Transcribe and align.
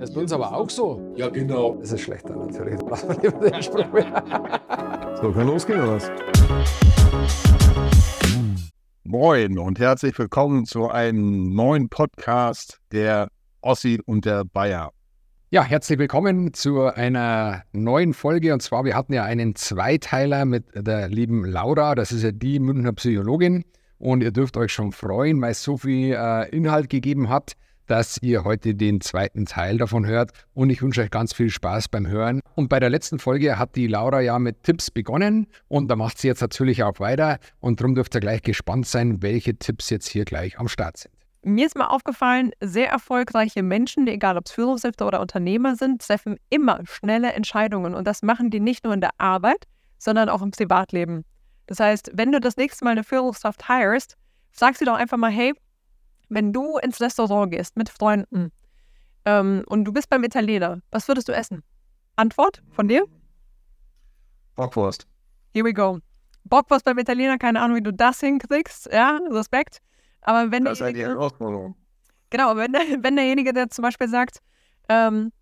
Das 0.00 0.08
ist 0.08 0.14
bei 0.14 0.22
uns 0.22 0.32
aber 0.32 0.56
auch 0.56 0.70
so. 0.70 1.12
Ja, 1.14 1.28
genau. 1.28 1.76
Das 1.78 1.92
ist 1.92 2.00
schlechter 2.00 2.34
natürlich. 2.34 2.80
Lassen 2.88 3.08
wir 3.10 3.30
lieber 3.30 3.50
den 3.50 3.62
Spruch. 3.62 3.84
So, 5.20 5.30
kann 5.30 5.46
losgehen 5.46 5.78
oder 5.78 5.96
was? 5.96 6.10
Moin 9.04 9.58
und 9.58 9.78
herzlich 9.78 10.18
willkommen 10.18 10.64
zu 10.64 10.88
einem 10.88 11.54
neuen 11.54 11.90
Podcast 11.90 12.80
der 12.92 13.28
Ossi 13.60 14.00
und 14.06 14.24
der 14.24 14.46
Bayer. 14.46 14.90
Ja, 15.50 15.64
herzlich 15.64 15.98
willkommen 15.98 16.54
zu 16.54 16.84
einer 16.84 17.64
neuen 17.72 18.14
Folge. 18.14 18.54
Und 18.54 18.62
zwar, 18.62 18.86
wir 18.86 18.96
hatten 18.96 19.12
ja 19.12 19.24
einen 19.24 19.54
Zweiteiler 19.54 20.46
mit 20.46 20.64
der 20.74 21.10
lieben 21.10 21.44
Laura. 21.44 21.94
Das 21.94 22.10
ist 22.10 22.22
ja 22.22 22.32
die 22.32 22.58
Münchner 22.58 22.94
Psychologin. 22.94 23.66
Und 23.98 24.22
ihr 24.22 24.30
dürft 24.30 24.56
euch 24.56 24.72
schon 24.72 24.92
freuen, 24.92 25.42
weil 25.42 25.50
es 25.50 25.62
so 25.62 25.76
viel 25.76 26.14
äh, 26.18 26.48
Inhalt 26.56 26.88
gegeben 26.88 27.28
hat 27.28 27.54
dass 27.90 28.22
ihr 28.22 28.44
heute 28.44 28.76
den 28.76 29.00
zweiten 29.00 29.46
Teil 29.46 29.76
davon 29.76 30.06
hört 30.06 30.30
und 30.54 30.70
ich 30.70 30.80
wünsche 30.80 31.02
euch 31.02 31.10
ganz 31.10 31.34
viel 31.34 31.50
Spaß 31.50 31.88
beim 31.88 32.06
Hören. 32.06 32.40
Und 32.54 32.68
bei 32.68 32.78
der 32.78 32.88
letzten 32.88 33.18
Folge 33.18 33.58
hat 33.58 33.74
die 33.74 33.88
Laura 33.88 34.20
ja 34.20 34.38
mit 34.38 34.62
Tipps 34.62 34.92
begonnen 34.92 35.48
und 35.66 35.88
da 35.88 35.96
macht 35.96 36.18
sie 36.18 36.28
jetzt 36.28 36.40
natürlich 36.40 36.84
auch 36.84 37.00
weiter 37.00 37.38
und 37.58 37.80
darum 37.80 37.96
dürft 37.96 38.14
ihr 38.14 38.20
gleich 38.20 38.42
gespannt 38.42 38.86
sein, 38.86 39.22
welche 39.22 39.56
Tipps 39.56 39.90
jetzt 39.90 40.06
hier 40.08 40.24
gleich 40.24 40.56
am 40.60 40.68
Start 40.68 40.98
sind. 40.98 41.12
Mir 41.42 41.66
ist 41.66 41.76
mal 41.76 41.88
aufgefallen, 41.88 42.52
sehr 42.60 42.90
erfolgreiche 42.90 43.64
Menschen, 43.64 44.06
egal 44.06 44.36
ob 44.36 44.46
es 44.46 44.52
Führungskräfte 44.52 45.04
oder 45.04 45.20
Unternehmer 45.20 45.74
sind, 45.74 46.00
treffen 46.00 46.36
immer 46.48 46.80
schnelle 46.84 47.32
Entscheidungen 47.32 47.94
und 47.94 48.06
das 48.06 48.22
machen 48.22 48.50
die 48.50 48.60
nicht 48.60 48.84
nur 48.84 48.94
in 48.94 49.00
der 49.00 49.18
Arbeit, 49.18 49.66
sondern 49.98 50.28
auch 50.28 50.42
im 50.42 50.52
Privatleben. 50.52 51.24
Das 51.66 51.80
heißt, 51.80 52.12
wenn 52.14 52.30
du 52.30 52.40
das 52.40 52.56
nächste 52.56 52.84
Mal 52.84 52.92
eine 52.92 53.02
Führungskraft 53.02 53.66
hirest, 53.66 54.16
sag 54.52 54.76
sie 54.76 54.84
doch 54.84 54.96
einfach 54.96 55.16
mal, 55.16 55.30
hey, 55.30 55.54
wenn 56.30 56.52
du 56.52 56.78
ins 56.78 57.00
Restaurant 57.00 57.52
gehst 57.52 57.76
mit 57.76 57.88
Freunden 57.88 58.52
ähm, 59.24 59.64
und 59.66 59.84
du 59.84 59.92
bist 59.92 60.08
beim 60.08 60.24
Italiener, 60.24 60.80
was 60.90 61.06
würdest 61.08 61.28
du 61.28 61.32
essen? 61.32 61.62
Antwort 62.16 62.62
von 62.70 62.88
dir? 62.88 63.04
Bockwurst. 64.56 65.06
Here 65.52 65.64
we 65.64 65.74
go. 65.74 65.98
Bockwurst 66.44 66.84
beim 66.84 66.98
Italiener, 66.98 67.38
keine 67.38 67.60
Ahnung, 67.60 67.76
wie 67.76 67.82
du 67.82 67.92
das 67.92 68.20
hinkriegst, 68.20 68.88
ja, 68.92 69.18
Respekt. 69.30 69.78
Aber 70.22 70.50
wenn 70.50 70.64
das 70.64 70.80
ist 70.80 70.82
eine 70.82 70.98
Herausforderung. 70.98 71.76
Genau, 72.30 72.56
wenn, 72.56 72.72
wenn 73.02 73.16
derjenige, 73.16 73.52
der 73.52 73.68
zum 73.68 73.82
Beispiel 73.82 74.08
sagt, 74.08 74.38
ähm, 74.88 75.32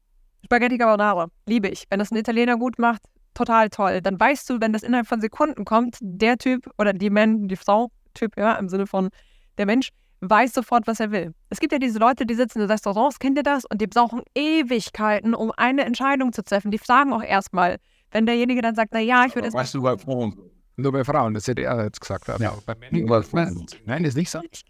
Spaghetti 0.44 0.78
Carbonara, 0.78 1.28
liebe 1.46 1.68
ich. 1.68 1.84
Wenn 1.90 1.98
das 1.98 2.10
ein 2.10 2.16
Italiener 2.16 2.56
gut 2.56 2.78
macht, 2.78 3.02
total 3.34 3.68
toll. 3.70 4.00
Dann 4.00 4.18
weißt 4.18 4.48
du, 4.50 4.60
wenn 4.60 4.72
das 4.72 4.82
innerhalb 4.82 5.06
von 5.06 5.20
Sekunden 5.20 5.64
kommt, 5.64 5.98
der 6.00 6.38
Typ 6.38 6.68
oder 6.78 6.92
die 6.92 7.10
Mann, 7.10 7.48
die 7.48 7.56
Frau, 7.56 7.90
Typ, 8.14 8.36
ja, 8.36 8.54
im 8.54 8.68
Sinne 8.68 8.86
von 8.86 9.10
der 9.58 9.66
Mensch, 9.66 9.90
weiß 10.20 10.52
sofort, 10.52 10.86
was 10.86 11.00
er 11.00 11.10
will. 11.10 11.34
Es 11.50 11.60
gibt 11.60 11.72
ja 11.72 11.78
diese 11.78 11.98
Leute, 11.98 12.26
die 12.26 12.34
sitzen 12.34 12.60
in 12.60 12.70
Restaurants, 12.70 13.18
kennt 13.18 13.36
ihr 13.36 13.42
das? 13.42 13.64
Und 13.64 13.80
die 13.80 13.86
brauchen 13.86 14.22
Ewigkeiten, 14.34 15.34
um 15.34 15.52
eine 15.56 15.84
Entscheidung 15.84 16.32
zu 16.32 16.42
treffen. 16.42 16.70
Die 16.70 16.78
fragen 16.78 17.12
auch 17.12 17.22
erstmal, 17.22 17.78
wenn 18.10 18.26
derjenige 18.26 18.62
dann 18.62 18.74
sagt, 18.74 18.90
na 18.92 19.00
ja, 19.00 19.24
ich 19.26 19.34
würde 19.34 19.48
es. 19.48 19.54
Weißt 19.54 19.74
du 19.74 19.82
bei 19.82 19.96
Frauen? 19.96 20.36
Nur 20.76 20.92
bei 20.92 21.04
Frauen, 21.04 21.34
das 21.34 21.46
hätte 21.48 21.62
er 21.62 21.84
jetzt 21.84 22.00
gesagt. 22.00 22.28
Ja. 22.38 22.54
Bei 22.64 22.74
Männern. 22.74 23.66
Nein, 23.84 24.04
ist 24.04 24.16
nicht 24.16 24.30
so. 24.30 24.40
Ich, 24.50 24.64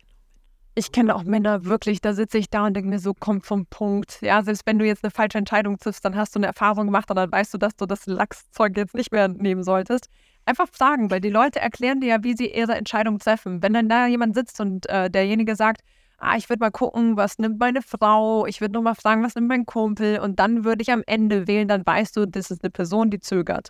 ich 0.74 0.92
kenne 0.92 1.14
auch 1.14 1.24
Männer 1.24 1.64
wirklich, 1.64 2.00
da 2.00 2.14
sitze 2.14 2.38
ich 2.38 2.48
da 2.48 2.66
und 2.66 2.74
denke 2.74 2.88
mir 2.88 2.98
so, 2.98 3.12
komm 3.19 3.42
vom 3.42 3.66
Punkt. 3.66 4.22
Ja, 4.22 4.42
selbst 4.42 4.62
wenn 4.64 4.78
du 4.78 4.86
jetzt 4.86 5.04
eine 5.04 5.10
falsche 5.10 5.38
Entscheidung 5.38 5.78
triffst, 5.78 6.04
dann 6.04 6.16
hast 6.16 6.34
du 6.34 6.38
eine 6.38 6.46
Erfahrung 6.46 6.86
gemacht 6.86 7.10
und 7.10 7.16
dann 7.16 7.30
weißt 7.30 7.52
du, 7.52 7.58
dass 7.58 7.76
du 7.76 7.84
das 7.84 8.06
Lachszeug 8.06 8.76
jetzt 8.76 8.94
nicht 8.94 9.12
mehr 9.12 9.28
nehmen 9.28 9.62
solltest 9.62 10.08
einfach 10.48 10.68
fragen, 10.72 11.10
weil 11.10 11.20
die 11.20 11.30
Leute 11.30 11.60
erklären 11.60 12.00
dir 12.00 12.08
ja, 12.08 12.24
wie 12.24 12.36
sie 12.36 12.52
ihre 12.52 12.74
Entscheidung 12.74 13.18
treffen. 13.18 13.62
Wenn 13.62 13.74
dann 13.74 13.88
da 13.88 14.06
jemand 14.06 14.34
sitzt 14.34 14.60
und 14.60 14.88
äh, 14.88 15.10
derjenige 15.10 15.54
sagt, 15.54 15.82
ah, 16.18 16.36
ich 16.36 16.48
würde 16.48 16.60
mal 16.60 16.70
gucken, 16.70 17.16
was 17.16 17.38
nimmt 17.38 17.58
meine 17.60 17.82
Frau, 17.82 18.46
ich 18.46 18.60
würde 18.60 18.74
nochmal 18.74 18.94
fragen, 18.94 19.22
was 19.22 19.34
nimmt 19.34 19.48
mein 19.48 19.66
Kumpel 19.66 20.19
und 20.19 20.38
dann 20.38 20.64
würde 20.64 20.82
ich 20.82 20.91
am 20.91 21.02
Ende 21.06 21.46
wählen, 21.46 21.69
dann 21.69 21.86
weißt 21.86 22.16
du, 22.16 22.26
das 22.26 22.50
ist 22.50 22.64
eine 22.64 22.70
Person, 22.70 23.10
die 23.10 23.20
zögert. 23.20 23.69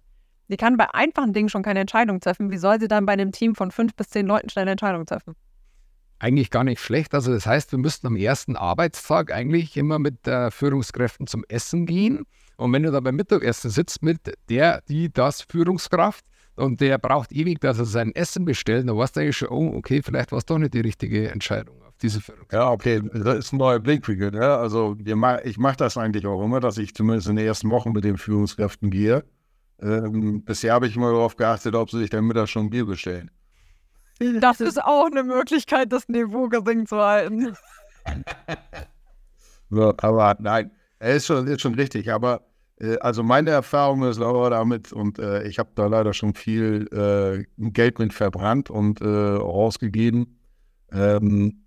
Die 0.48 0.56
kann 0.56 0.78
bei 0.78 0.92
einfachen 0.94 1.34
Dingen 1.34 1.50
schon 1.50 1.62
keine 1.62 1.80
Entscheidung 1.80 2.20
treffen. 2.20 2.50
Wie 2.50 2.56
soll 2.56 2.80
sie 2.80 2.88
dann 2.88 3.04
bei 3.04 3.12
einem 3.12 3.32
Team 3.32 3.54
von 3.54 3.70
fünf 3.70 3.94
bis 3.94 4.08
zehn 4.08 4.26
Leuten 4.26 4.48
schnell 4.48 4.62
eine 4.62 4.72
Entscheidung 4.72 5.04
treffen? 5.04 5.34
Eigentlich 6.20 6.50
gar 6.50 6.64
nicht 6.64 6.80
schlecht. 6.80 7.14
Also 7.14 7.32
das 7.32 7.46
heißt, 7.46 7.70
wir 7.70 7.78
müssten 7.78 8.06
am 8.06 8.16
ersten 8.16 8.56
Arbeitstag 8.56 9.30
eigentlich 9.30 9.76
immer 9.76 9.98
mit 9.98 10.26
äh, 10.26 10.50
Führungskräften 10.50 11.26
zum 11.26 11.44
Essen 11.48 11.84
gehen. 11.84 12.24
Und 12.56 12.72
wenn 12.72 12.82
du 12.82 12.90
da 12.90 13.00
beim 13.00 13.14
Mittagessen 13.14 13.70
sitzt 13.70 14.02
mit 14.02 14.18
der, 14.48 14.80
die, 14.88 15.12
das 15.12 15.42
Führungskraft, 15.42 16.24
und 16.58 16.80
der 16.80 16.98
braucht 16.98 17.32
ewig, 17.32 17.60
dass 17.60 17.78
er 17.78 17.84
sein 17.84 18.14
Essen 18.14 18.44
bestellt, 18.44 18.88
dann 18.88 18.96
weißt 18.96 19.16
du 19.16 19.20
eigentlich 19.20 19.36
schon, 19.36 19.48
oh, 19.48 19.76
okay, 19.76 20.02
vielleicht 20.02 20.32
war 20.32 20.38
es 20.38 20.46
doch 20.46 20.58
nicht 20.58 20.74
die 20.74 20.80
richtige 20.80 21.30
Entscheidung 21.30 21.80
auf 21.82 21.96
diese 22.02 22.20
Führung. 22.20 22.46
Ja, 22.52 22.70
okay, 22.70 23.00
das 23.12 23.38
ist 23.38 23.52
ein 23.52 23.58
neuer 23.58 23.78
Blickwinkel. 23.78 24.32
Ne? 24.32 24.44
Also 24.44 24.96
ich 25.44 25.58
mache 25.58 25.76
das 25.76 25.96
eigentlich 25.96 26.26
auch 26.26 26.42
immer, 26.44 26.60
dass 26.60 26.78
ich 26.78 26.94
zumindest 26.94 27.28
in 27.28 27.36
den 27.36 27.46
ersten 27.46 27.70
Wochen 27.70 27.92
mit 27.92 28.04
den 28.04 28.18
Führungskräften 28.18 28.90
gehe. 28.90 29.24
Ähm, 29.80 30.42
bisher 30.44 30.74
habe 30.74 30.88
ich 30.88 30.96
immer 30.96 31.12
darauf 31.12 31.36
geachtet, 31.36 31.74
ob 31.74 31.90
sie 31.90 31.98
sich 31.98 32.10
dann 32.10 32.24
Mittag 32.24 32.48
schon 32.48 32.70
Bier 32.70 32.84
bestellen. 32.84 33.30
Das 34.40 34.60
ist 34.60 34.82
auch 34.82 35.06
eine 35.06 35.22
Möglichkeit, 35.22 35.92
das 35.92 36.08
Niveau 36.08 36.48
gering 36.48 36.86
zu 36.86 36.96
halten. 36.96 37.54
ja, 39.70 39.94
aber 39.98 40.36
nein, 40.40 40.72
er 40.98 41.14
ist 41.14 41.26
schon, 41.26 41.46
ist 41.46 41.60
schon 41.60 41.74
richtig. 41.74 42.10
Aber 42.12 42.47
also 43.00 43.22
meine 43.22 43.50
Erfahrung 43.50 44.04
ist 44.04 44.18
Laura 44.18 44.50
damit 44.50 44.92
und 44.92 45.18
äh, 45.18 45.42
ich 45.48 45.58
habe 45.58 45.70
da 45.74 45.86
leider 45.86 46.12
schon 46.12 46.34
viel 46.34 46.86
äh, 46.92 47.44
Geld 47.70 47.98
mit 47.98 48.12
verbrannt 48.12 48.70
und 48.70 49.00
äh, 49.00 49.06
rausgegeben. 49.06 50.38
Ähm, 50.92 51.64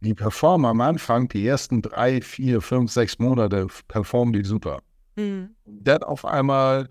die 0.00 0.14
performen 0.14 0.66
am 0.66 0.80
Anfang, 0.80 1.28
die 1.28 1.44
ersten 1.46 1.82
drei, 1.82 2.20
vier, 2.20 2.60
fünf, 2.60 2.92
sechs 2.92 3.18
Monate 3.18 3.66
performen 3.88 4.32
die 4.32 4.44
super. 4.44 4.80
Mhm. 5.16 5.56
Dann 5.64 6.04
auf 6.04 6.24
einmal, 6.24 6.88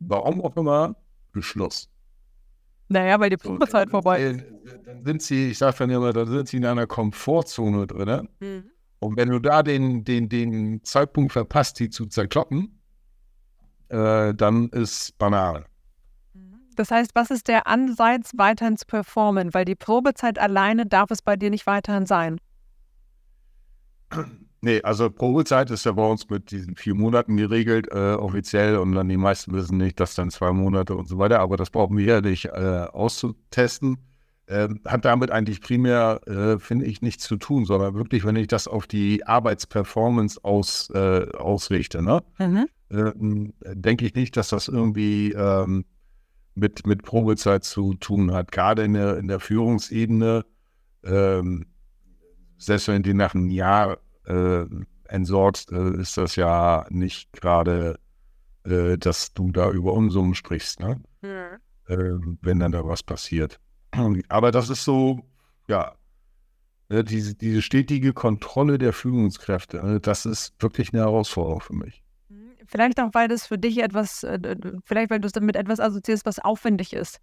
warum 0.00 0.40
auch 0.40 0.56
immer, 0.56 0.96
Beschluss. 1.32 1.88
Naja, 2.88 3.20
weil 3.20 3.30
die 3.30 3.36
Probezeit 3.36 3.86
so, 3.86 3.90
vorbei 3.92 4.22
ist. 4.22 4.44
Dann 4.84 5.04
sind 5.04 5.22
sie, 5.22 5.50
ich 5.50 5.58
sage 5.58 5.76
dann 5.78 5.90
immer, 5.90 6.12
dann 6.12 6.26
sind 6.26 6.48
sie 6.48 6.56
in 6.56 6.66
einer 6.66 6.88
Komfortzone 6.88 7.86
drin. 7.86 8.28
Mhm. 8.40 8.64
Und 9.00 9.16
wenn 9.16 9.30
du 9.30 9.38
da 9.38 9.62
den, 9.62 10.04
den, 10.04 10.28
den 10.28 10.84
Zeitpunkt 10.84 11.32
verpasst, 11.32 11.80
die 11.80 11.88
zu 11.88 12.06
zerkloppen, 12.06 12.78
äh, 13.88 14.34
dann 14.34 14.68
ist 14.68 15.16
Banane. 15.18 15.64
Das 16.76 16.90
heißt, 16.90 17.10
was 17.14 17.30
ist 17.30 17.48
der 17.48 17.66
Ansatz, 17.66 18.32
weiterhin 18.36 18.76
zu 18.76 18.86
performen? 18.86 19.52
Weil 19.52 19.64
die 19.64 19.74
Probezeit 19.74 20.38
alleine 20.38 20.86
darf 20.86 21.10
es 21.10 21.22
bei 21.22 21.36
dir 21.36 21.50
nicht 21.50 21.66
weiterhin 21.66 22.06
sein. 22.06 22.40
Nee, 24.62 24.82
also 24.82 25.08
Probezeit 25.10 25.70
ist 25.70 25.86
ja 25.86 25.92
bei 25.92 26.06
uns 26.06 26.28
mit 26.28 26.50
diesen 26.50 26.76
vier 26.76 26.94
Monaten 26.94 27.38
geregelt, 27.38 27.88
äh, 27.90 28.12
offiziell. 28.12 28.76
Und 28.76 28.92
dann 28.94 29.08
die 29.08 29.16
meisten 29.16 29.54
wissen 29.54 29.78
nicht, 29.78 29.98
dass 29.98 30.14
dann 30.14 30.30
zwei 30.30 30.52
Monate 30.52 30.94
und 30.94 31.08
so 31.08 31.16
weiter. 31.16 31.40
Aber 31.40 31.56
das 31.56 31.70
brauchen 31.70 31.96
wir 31.96 32.04
ja 32.04 32.20
nicht 32.20 32.44
äh, 32.44 32.86
auszutesten 32.92 33.96
äh, 34.50 34.68
hat 34.84 35.04
damit 35.04 35.30
eigentlich 35.30 35.60
primär, 35.60 36.20
äh, 36.26 36.58
finde 36.58 36.86
ich, 36.86 37.02
nichts 37.02 37.24
zu 37.24 37.36
tun, 37.36 37.64
sondern 37.64 37.94
wirklich, 37.94 38.24
wenn 38.24 38.34
ich 38.34 38.48
das 38.48 38.66
auf 38.66 38.86
die 38.88 39.24
Arbeitsperformance 39.24 40.42
aus, 40.42 40.90
äh, 40.90 41.28
ausrichte, 41.36 42.02
ne? 42.02 42.22
Mhm. 42.38 42.66
Ähm, 42.90 43.54
denke 43.62 44.04
ich 44.04 44.14
nicht, 44.14 44.36
dass 44.36 44.48
das 44.48 44.66
irgendwie 44.66 45.32
ähm, 45.32 45.84
mit, 46.56 46.84
mit 46.84 47.02
Probezeit 47.04 47.62
zu 47.62 47.94
tun 47.94 48.32
hat. 48.32 48.50
Gerade 48.50 48.82
in 48.82 48.94
der, 48.94 49.18
in 49.18 49.28
der 49.28 49.38
Führungsebene, 49.38 50.44
ähm, 51.04 51.66
selbst 52.58 52.88
wenn 52.88 53.04
du 53.04 53.14
nach 53.14 53.36
einem 53.36 53.50
Jahr 53.50 53.98
äh, 54.26 54.64
entsorgst, 55.04 55.70
äh, 55.70 56.00
ist 56.00 56.16
das 56.16 56.34
ja 56.34 56.86
nicht 56.90 57.32
gerade, 57.32 58.00
äh, 58.64 58.98
dass 58.98 59.32
du 59.32 59.52
da 59.52 59.70
über 59.70 59.92
Unsummen 59.92 60.34
sprichst, 60.34 60.80
ne? 60.80 61.00
Mhm. 61.22 62.38
wenn 62.42 62.58
dann 62.58 62.72
da 62.72 62.84
was 62.84 63.02
passiert. 63.02 63.60
Aber 64.28 64.50
das 64.50 64.70
ist 64.70 64.84
so, 64.84 65.24
ja, 65.68 65.94
ne, 66.88 67.04
diese, 67.04 67.34
diese 67.34 67.62
stetige 67.62 68.12
Kontrolle 68.12 68.78
der 68.78 68.92
Führungskräfte, 68.92 69.84
ne, 69.84 70.00
das 70.00 70.26
ist 70.26 70.54
wirklich 70.60 70.92
eine 70.92 71.02
Herausforderung 71.02 71.60
für 71.60 71.74
mich. 71.74 72.02
Mhm. 72.28 72.52
Vielleicht 72.66 73.00
auch, 73.00 73.10
weil 73.12 73.28
das 73.28 73.46
für 73.46 73.58
dich 73.58 73.78
etwas, 73.78 74.22
äh, 74.24 74.56
vielleicht 74.84 75.10
weil 75.10 75.20
du 75.20 75.26
es 75.26 75.32
damit 75.32 75.56
etwas 75.56 75.80
assoziierst, 75.80 76.26
was 76.26 76.38
aufwendig 76.38 76.92
ist, 76.92 77.20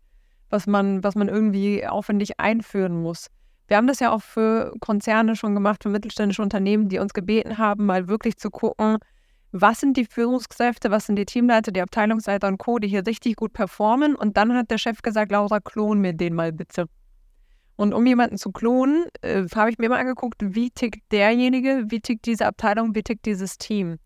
was 0.49 0.67
man, 0.67 1.03
was 1.03 1.15
man 1.15 1.27
irgendwie 1.27 1.85
aufwendig 1.85 2.39
einführen 2.39 3.01
muss. 3.01 3.27
Wir 3.67 3.75
haben 3.75 3.87
das 3.87 3.99
ja 3.99 4.13
auch 4.13 4.21
für 4.21 4.73
Konzerne 4.79 5.35
schon 5.35 5.53
gemacht, 5.53 5.83
für 5.83 5.89
mittelständische 5.89 6.41
Unternehmen, 6.41 6.87
die 6.87 6.99
uns 6.99 7.13
gebeten 7.13 7.57
haben, 7.57 7.85
mal 7.85 8.07
wirklich 8.07 8.37
zu 8.37 8.49
gucken, 8.49 8.97
was 9.51 9.79
sind 9.79 9.97
die 9.97 10.05
Führungskräfte, 10.05 10.91
was 10.91 11.05
sind 11.05 11.15
die 11.15 11.25
Teamleiter, 11.25 11.71
die 11.71 11.81
Abteilungsleiter 11.81 12.47
und 12.47 12.57
Co., 12.57 12.79
die 12.79 12.87
hier 12.87 13.05
richtig 13.05 13.35
gut 13.35 13.53
performen. 13.53 14.15
Und 14.15 14.37
dann 14.37 14.53
hat 14.53 14.71
der 14.71 14.77
Chef 14.77 15.01
gesagt, 15.01 15.31
Laura, 15.31 15.59
klon 15.59 15.99
mir 15.99 16.13
den 16.13 16.35
mal 16.35 16.51
bitte. 16.51 16.87
Und 17.77 17.93
um 17.93 18.05
jemanden 18.05 18.37
zu 18.37 18.51
klonen, 18.51 19.05
äh, 19.21 19.45
habe 19.55 19.69
ich 19.69 19.77
mir 19.77 19.89
mal 19.89 19.99
angeguckt, 19.99 20.37
wie 20.41 20.71
tickt 20.71 21.11
derjenige, 21.11 21.85
wie 21.87 22.01
tickt 22.01 22.25
diese 22.25 22.47
Abteilung, 22.47 22.95
wie 22.95 23.03
tickt 23.03 23.25
dieses 23.25 23.57
Team. 23.57 23.97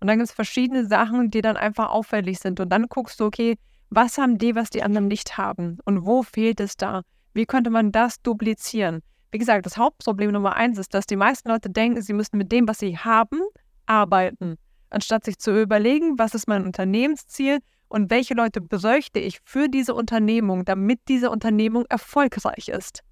Und 0.00 0.08
dann 0.08 0.18
gibt 0.18 0.28
es 0.28 0.34
verschiedene 0.34 0.86
Sachen, 0.86 1.30
die 1.30 1.40
dann 1.40 1.56
einfach 1.56 1.90
auffällig 1.90 2.40
sind. 2.40 2.58
Und 2.58 2.70
dann 2.70 2.86
guckst 2.88 3.20
du, 3.20 3.26
okay, 3.26 3.56
was 3.90 4.18
haben 4.18 4.38
die, 4.38 4.54
was 4.54 4.70
die 4.70 4.82
anderen 4.82 5.08
nicht 5.08 5.38
haben? 5.38 5.78
Und 5.84 6.04
wo 6.04 6.22
fehlt 6.22 6.60
es 6.60 6.76
da? 6.76 7.02
Wie 7.34 7.46
könnte 7.46 7.70
man 7.70 7.92
das 7.92 8.20
duplizieren? 8.22 9.00
Wie 9.30 9.38
gesagt, 9.38 9.66
das 9.66 9.76
Hauptproblem 9.76 10.32
Nummer 10.32 10.56
eins 10.56 10.78
ist, 10.78 10.92
dass 10.94 11.06
die 11.06 11.16
meisten 11.16 11.48
Leute 11.48 11.70
denken, 11.70 12.02
sie 12.02 12.12
müssen 12.12 12.36
mit 12.36 12.50
dem, 12.50 12.66
was 12.66 12.78
sie 12.78 12.98
haben, 12.98 13.40
arbeiten, 13.86 14.56
anstatt 14.90 15.24
sich 15.24 15.38
zu 15.38 15.60
überlegen, 15.60 16.18
was 16.18 16.34
ist 16.34 16.48
mein 16.48 16.64
Unternehmensziel 16.64 17.58
und 17.88 18.10
welche 18.10 18.34
Leute 18.34 18.60
bräuchte 18.60 19.18
ich 19.18 19.40
für 19.44 19.68
diese 19.68 19.94
Unternehmung, 19.94 20.64
damit 20.64 21.00
diese 21.08 21.30
Unternehmung 21.30 21.86
erfolgreich 21.88 22.68
ist. 22.68 23.02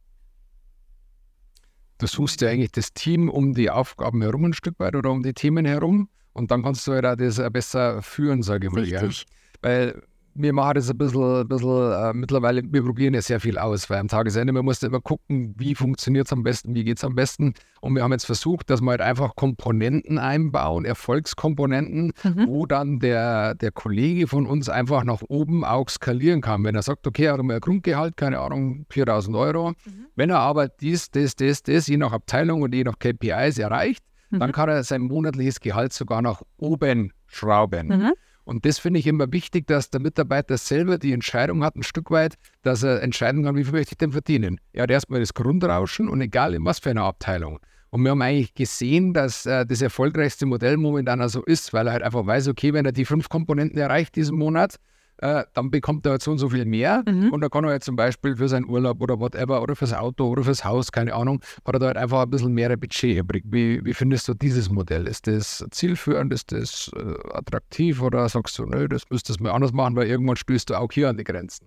Du 1.99 2.07
suchst 2.07 2.41
ja 2.43 2.49
eigentlich 2.49 2.71
das 2.71 2.93
Team 2.93 3.29
um 3.29 3.55
die 3.55 3.71
Aufgaben 3.71 4.23
herum 4.23 4.45
ein 4.45 4.53
Stück 4.53 4.79
weit 4.79 4.95
oder 4.95 5.11
um 5.11 5.23
die 5.23 5.35
Themen 5.35 5.65
herum 5.65 6.09
und 6.33 6.51
dann 6.53 6.63
kannst 6.63 6.87
du 6.87 6.93
ja 6.93 7.17
das 7.17 7.41
besser 7.53 8.03
führen, 8.03 8.43
sage 8.43 8.69
ich 8.69 8.73
mal. 8.73 8.83
Richtig. 8.83 9.21
Ja. 9.23 9.27
Weil 9.63 10.03
wir 10.41 10.53
machen 10.53 10.75
das 10.75 10.89
ein 10.89 10.97
bisschen, 10.97 11.49
bisschen 11.49 11.93
äh, 11.93 12.13
mittlerweile, 12.13 12.63
wir 12.65 12.83
probieren 12.83 13.15
ja 13.15 13.21
sehr 13.21 13.41
viel 13.41 13.59
aus, 13.59 13.91
weil 13.91 13.99
am 13.99 14.09
Tagesende, 14.09 14.53
man 14.53 14.65
muss 14.65 14.83
immer 14.83 15.01
gucken, 15.01 15.55
wie 15.59 15.75
funktioniert 15.75 16.27
es 16.27 16.33
am 16.33 16.45
besten, 16.45 16.75
wie 16.75 16.85
geht 16.85 16.99
es 16.99 17.05
am 17.05 17.17
besten. 17.17 17.55
Und 17.81 17.95
wir 17.97 18.05
haben 18.05 18.13
jetzt 18.13 18.27
versucht, 18.27 18.71
dass 18.71 18.81
wir 18.81 18.91
halt 18.91 19.01
einfach 19.01 19.35
Komponenten 19.35 20.19
einbauen, 20.19 20.85
Erfolgskomponenten, 20.85 22.13
mhm. 22.23 22.47
wo 22.47 22.67
dann 22.67 23.01
der, 23.01 23.57
der 23.57 23.73
Kollege 23.73 24.29
von 24.29 24.47
uns 24.47 24.69
einfach 24.69 25.03
nach 25.03 25.23
oben 25.29 25.65
auch 25.65 25.89
skalieren 25.89 26.41
kann. 26.41 26.63
Wenn 26.63 26.77
er 26.77 26.83
sagt, 26.83 27.07
okay, 27.07 27.25
er 27.25 27.33
hat 27.33 27.43
mal 27.43 27.55
ein 27.55 27.61
Grundgehalt, 27.61 28.17
keine 28.17 28.39
Ahnung, 28.39 28.87
4000 28.91 29.37
Euro. 29.37 29.71
Mhm. 29.71 30.07
Wenn 30.15 30.31
er 30.31 30.39
aber 30.39 30.69
dies, 30.69 31.11
das, 31.11 31.35
das, 31.35 31.65
das, 31.65 31.89
je 31.89 31.97
nach 31.97 32.13
Abteilung 32.13 32.63
und 32.63 32.75
je 32.75 32.85
nach 32.85 32.99
KPIs 32.99 33.59
erreicht, 33.59 34.05
mhm. 34.31 34.39
dann 34.39 34.53
kann 34.53 34.69
er 34.69 34.85
sein 34.85 35.03
monatliches 35.03 35.59
Gehalt 35.59 35.93
sogar 35.93 36.23
nach 36.23 36.43
oben 36.59 37.13
schrauben. 37.27 38.13
Und 38.49 38.65
das 38.65 38.79
finde 38.79 38.99
ich 38.99 39.07
immer 39.07 39.31
wichtig, 39.31 39.67
dass 39.67 39.91
der 39.91 40.01
Mitarbeiter 40.01 40.57
selber 40.57 40.97
die 40.97 41.13
Entscheidung 41.13 41.63
hat, 41.63 41.77
ein 41.77 41.83
Stück 41.83 42.11
weit, 42.11 42.39
dass 42.63 42.83
er 42.83 43.03
entscheiden 43.03 43.45
kann, 43.45 43.57
wie 43.57 43.65
viel 43.65 43.75
möchte 43.75 43.93
ich 43.93 43.99
denn 43.99 44.13
verdienen. 44.13 44.59
Er 44.73 44.85
hat 44.85 44.91
erstmal 44.91 45.21
das 45.21 45.35
Grundrauschen 45.35 46.09
und 46.09 46.23
egal 46.23 46.55
in 46.55 46.65
was 46.65 46.79
für 46.79 46.89
einer 46.89 47.05
Abteilung. 47.05 47.61
Und 47.91 48.05
wir 48.05 48.13
haben 48.13 48.23
eigentlich 48.23 48.55
gesehen, 48.55 49.13
dass 49.13 49.45
äh, 49.45 49.67
das 49.67 49.83
erfolgreichste 49.83 50.47
Modell 50.47 50.79
momentan 50.79 51.21
also 51.21 51.43
ist, 51.45 51.75
weil 51.75 51.89
er 51.89 51.93
halt 51.93 52.03
einfach 52.03 52.25
weiß, 52.25 52.49
okay, 52.49 52.73
wenn 52.73 52.87
er 52.87 52.93
die 52.93 53.05
fünf 53.05 53.29
Komponenten 53.29 53.79
erreicht 53.79 54.17
diesen 54.17 54.39
Monat, 54.39 54.77
äh, 55.19 55.45
dann 55.55 55.71
bekommt 55.71 56.07
er 56.07 56.13
halt 56.13 56.23
so 56.23 56.31
und 56.31 56.39
so 56.39 56.49
viel 56.49 56.65
mehr 56.65 57.03
mhm. 57.09 57.33
und 57.33 57.41
dann 57.41 57.51
kann 57.51 57.65
er 57.65 57.71
halt 57.71 57.85
zum 57.85 57.97
Beispiel 57.97 58.37
für 58.37 58.49
seinen 58.49 58.69
Urlaub 58.69 59.01
oder 59.01 59.19
whatever 59.19 59.63
oder 59.63 59.77
fürs 59.77 59.93
Auto 59.93 60.29
oder 60.29 60.45
fürs 60.45 60.65
Haus, 60.65 60.93
keine 60.93 61.15
Ahnung, 61.15 61.41
hat 61.65 61.75
er 61.75 61.79
da 61.79 61.87
halt 61.87 61.97
einfach 61.97 62.23
ein 62.23 62.31
bisschen 62.31 62.53
mehr 62.53 62.77
Budget 62.77 63.19
übrig. 63.19 63.45
Wie, 63.47 63.85
wie 63.85 63.95
findest 63.95 64.29
du 64.29 64.35
dieses 64.35 64.71
Modell? 64.71 65.07
Ist 65.07 65.27
das 65.27 65.65
zielführend, 65.71 66.33
ist 66.33 66.53
das 66.53 66.91
äh, 66.97 67.15
attraktiv 67.33 68.03
oder 68.03 68.29
sagst 68.29 68.59
du, 68.59 68.67
nö, 68.67 68.89
das 68.89 69.03
müsstest 69.11 69.41
du 69.41 69.45
mal 69.45 69.53
anders 69.53 69.73
machen, 69.73 69.97
weil 69.97 70.07
irgendwann 70.07 70.37
stößt 70.37 70.71
du 70.71 70.75
auch 70.75 70.93
hier 70.93 71.09
an 71.09 71.17
die 71.17 71.25
Grenzen? 71.25 71.67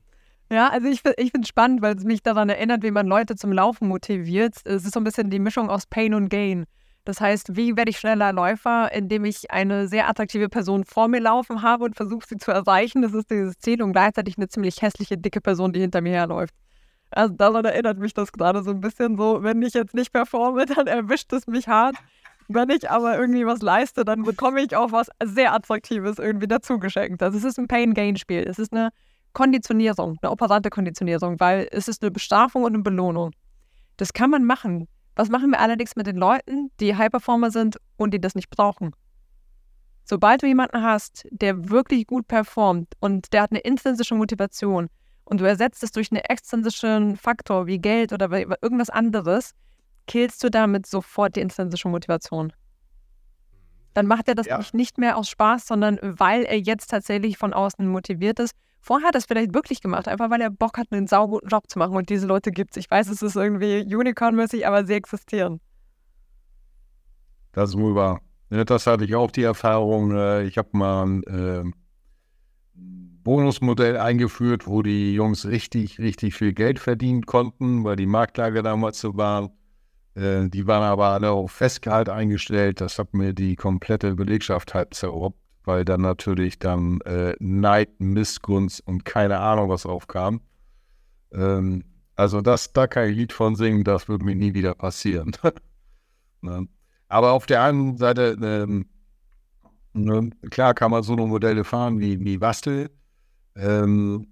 Ja, 0.51 0.69
also 0.69 0.87
ich, 0.87 1.01
ich 1.17 1.31
finde 1.31 1.43
es 1.43 1.47
spannend, 1.47 1.81
weil 1.81 1.95
es 1.95 2.03
mich 2.03 2.23
daran 2.23 2.49
erinnert, 2.49 2.83
wie 2.83 2.91
man 2.91 3.07
Leute 3.07 3.37
zum 3.37 3.53
Laufen 3.53 3.87
motiviert. 3.87 4.55
Es 4.65 4.83
ist 4.83 4.93
so 4.93 4.99
ein 4.99 5.05
bisschen 5.05 5.29
die 5.29 5.39
Mischung 5.39 5.69
aus 5.69 5.85
Pain 5.85 6.13
und 6.13 6.27
Gain. 6.27 6.65
Das 7.03 7.19
heißt, 7.19 7.55
wie 7.55 7.75
werde 7.75 7.89
ich 7.89 7.97
schneller 7.97 8.31
Läufer, 8.31 8.91
indem 8.91 9.25
ich 9.25 9.49
eine 9.49 9.87
sehr 9.87 10.07
attraktive 10.07 10.49
Person 10.49 10.83
vor 10.83 11.07
mir 11.07 11.19
laufen 11.19 11.63
habe 11.63 11.85
und 11.85 11.95
versuche 11.95 12.27
sie 12.27 12.37
zu 12.37 12.51
erreichen. 12.51 13.01
Das 13.01 13.13
ist 13.13 13.31
dieses 13.31 13.57
Ziel 13.57 13.81
und 13.81 13.93
gleichzeitig 13.93 14.37
eine 14.37 14.47
ziemlich 14.49 14.81
hässliche, 14.81 15.17
dicke 15.17 15.41
Person, 15.41 15.73
die 15.73 15.79
hinter 15.79 16.01
mir 16.01 16.11
herläuft. 16.11 16.53
Also 17.09 17.33
daran 17.33 17.65
erinnert 17.65 17.97
mich 17.97 18.13
das 18.13 18.31
gerade 18.31 18.63
so 18.63 18.71
ein 18.71 18.81
bisschen 18.81 19.17
so, 19.17 19.43
wenn 19.43 19.61
ich 19.61 19.73
jetzt 19.73 19.95
nicht 19.95 20.13
performe, 20.13 20.65
dann 20.75 20.87
erwischt 20.87 21.33
es 21.33 21.47
mich 21.47 21.67
hart. 21.67 21.95
Wenn 22.47 22.69
ich 22.69 22.89
aber 22.89 23.17
irgendwie 23.17 23.45
was 23.45 23.61
leiste, 23.61 24.05
dann 24.05 24.23
bekomme 24.23 24.61
ich 24.61 24.75
auch 24.75 24.91
was 24.91 25.09
sehr 25.23 25.53
Attraktives 25.53 26.19
irgendwie 26.19 26.47
dazu 26.47 26.79
geschenkt. 26.79 27.23
Also 27.23 27.37
es 27.37 27.43
ist 27.43 27.57
ein 27.57 27.67
Pain-Gain-Spiel. 27.67 28.43
Es 28.47 28.59
ist 28.59 28.73
eine 28.73 28.89
Konditionierung, 29.33 30.17
eine 30.21 30.31
operante 30.31 30.69
Konditionierung, 30.69 31.39
weil 31.39 31.67
es 31.71 31.87
ist 31.87 32.01
eine 32.01 32.11
Bestrafung 32.11 32.63
und 32.63 32.73
eine 32.73 32.83
Belohnung. 32.83 33.31
Das 33.97 34.13
kann 34.13 34.29
man 34.29 34.43
machen. 34.43 34.87
Was 35.15 35.29
machen 35.29 35.51
wir 35.51 35.59
allerdings 35.59 35.95
mit 35.95 36.07
den 36.07 36.15
Leuten, 36.15 36.71
die 36.79 36.95
High-Performer 36.95 37.51
sind 37.51 37.77
und 37.97 38.13
die 38.13 38.21
das 38.21 38.35
nicht 38.35 38.49
brauchen? 38.49 38.95
Sobald 40.03 40.41
du 40.41 40.47
jemanden 40.47 40.81
hast, 40.81 41.27
der 41.31 41.69
wirklich 41.69 42.07
gut 42.07 42.27
performt 42.27 42.93
und 42.99 43.31
der 43.33 43.43
hat 43.43 43.51
eine 43.51 43.59
intrinsische 43.59 44.15
Motivation 44.15 44.89
und 45.25 45.39
du 45.39 45.45
ersetzt 45.45 45.83
es 45.83 45.91
durch 45.91 46.11
einen 46.11 46.21
extrinsischen 46.21 47.15
Faktor 47.17 47.67
wie 47.67 47.79
Geld 47.79 48.11
oder 48.11 48.29
irgendwas 48.61 48.89
anderes, 48.89 49.51
killst 50.07 50.43
du 50.43 50.49
damit 50.49 50.85
sofort 50.85 51.35
die 51.35 51.41
intrinsische 51.41 51.87
Motivation. 51.87 52.51
Dann 53.93 54.07
macht 54.07 54.27
er 54.27 54.35
das 54.35 54.47
ja. 54.47 54.59
nicht 54.73 54.97
mehr 54.97 55.17
aus 55.17 55.29
Spaß, 55.29 55.67
sondern 55.67 55.99
weil 56.01 56.43
er 56.43 56.59
jetzt 56.59 56.89
tatsächlich 56.89 57.37
von 57.37 57.53
außen 57.53 57.85
motiviert 57.87 58.39
ist 58.39 58.55
Vorher 58.81 59.09
hat 59.09 59.15
er 59.15 59.19
es 59.19 59.25
vielleicht 59.25 59.53
wirklich 59.53 59.79
gemacht, 59.79 60.07
einfach 60.07 60.31
weil 60.31 60.41
er 60.41 60.49
Bock 60.49 60.77
hat, 60.79 60.87
einen 60.91 61.05
sauguten 61.05 61.47
Job 61.47 61.69
zu 61.69 61.77
machen. 61.77 61.95
Und 61.95 62.09
diese 62.09 62.25
Leute 62.25 62.51
gibt 62.51 62.71
es. 62.71 62.77
Ich 62.77 62.89
weiß, 62.89 63.09
es 63.09 63.21
ist 63.21 63.35
irgendwie 63.35 63.83
Unicorn-mäßig, 63.95 64.65
aber 64.65 64.85
sie 64.85 64.93
existieren. 64.93 65.61
Das 67.51 67.69
ist 67.69 67.77
wohl 67.77 67.93
wahr. 67.93 68.21
Das 68.49 68.87
hatte 68.87 69.05
ich 69.05 69.15
auch 69.15 69.29
die 69.29 69.43
Erfahrung. 69.43 70.11
Äh, 70.11 70.43
ich 70.43 70.57
habe 70.57 70.69
mal 70.73 71.05
ein 71.05 71.23
äh, 71.23 71.63
Bonusmodell 73.23 73.97
eingeführt, 73.97 74.65
wo 74.65 74.81
die 74.81 75.13
Jungs 75.13 75.45
richtig, 75.45 75.99
richtig 75.99 76.33
viel 76.33 76.53
Geld 76.53 76.79
verdienen 76.79 77.25
konnten, 77.27 77.83
weil 77.83 77.95
die 77.95 78.07
Marktlage 78.07 78.63
damals 78.63 78.99
so 78.99 79.15
war. 79.15 79.51
Äh, 80.15 80.49
die 80.49 80.65
waren 80.65 80.83
aber 80.83 81.09
alle 81.09 81.29
auf 81.29 81.51
Festgehalt 81.51 82.09
eingestellt. 82.09 82.81
Das 82.81 82.97
hat 82.97 83.13
mir 83.13 83.33
die 83.33 83.55
komplette 83.55 84.15
Belegschaft 84.15 84.73
halt 84.73 84.95
zerrobt 84.95 85.40
weil 85.63 85.85
dann 85.85 86.01
natürlich 86.01 86.59
dann 86.59 87.01
äh, 87.01 87.35
Neid, 87.39 87.99
Missgunst 87.99 88.85
und 88.85 89.05
keine 89.05 89.39
Ahnung 89.39 89.69
was 89.69 89.85
aufkam. 89.85 90.41
Ähm, 91.31 91.83
also 92.15 92.41
das, 92.41 92.73
da 92.73 92.87
kann 92.87 93.09
ich 93.09 93.15
Lied 93.15 93.33
von 93.33 93.55
singen, 93.55 93.83
das 93.83 94.07
wird 94.07 94.21
mir 94.23 94.35
nie 94.35 94.53
wieder 94.53 94.75
passieren. 94.75 95.31
ne? 96.41 96.67
Aber 97.07 97.31
auf 97.33 97.45
der 97.45 97.61
anderen 97.61 97.97
Seite, 97.97 98.37
ähm, 98.41 98.85
ne, 99.93 100.29
klar 100.49 100.73
kann 100.73 100.91
man 100.91 101.03
so 101.03 101.13
eine 101.13 101.25
Modelle 101.25 101.63
fahren 101.63 101.99
wie, 101.99 102.19
wie 102.23 102.37
Bastel. 102.37 102.89
Ähm, 103.55 104.27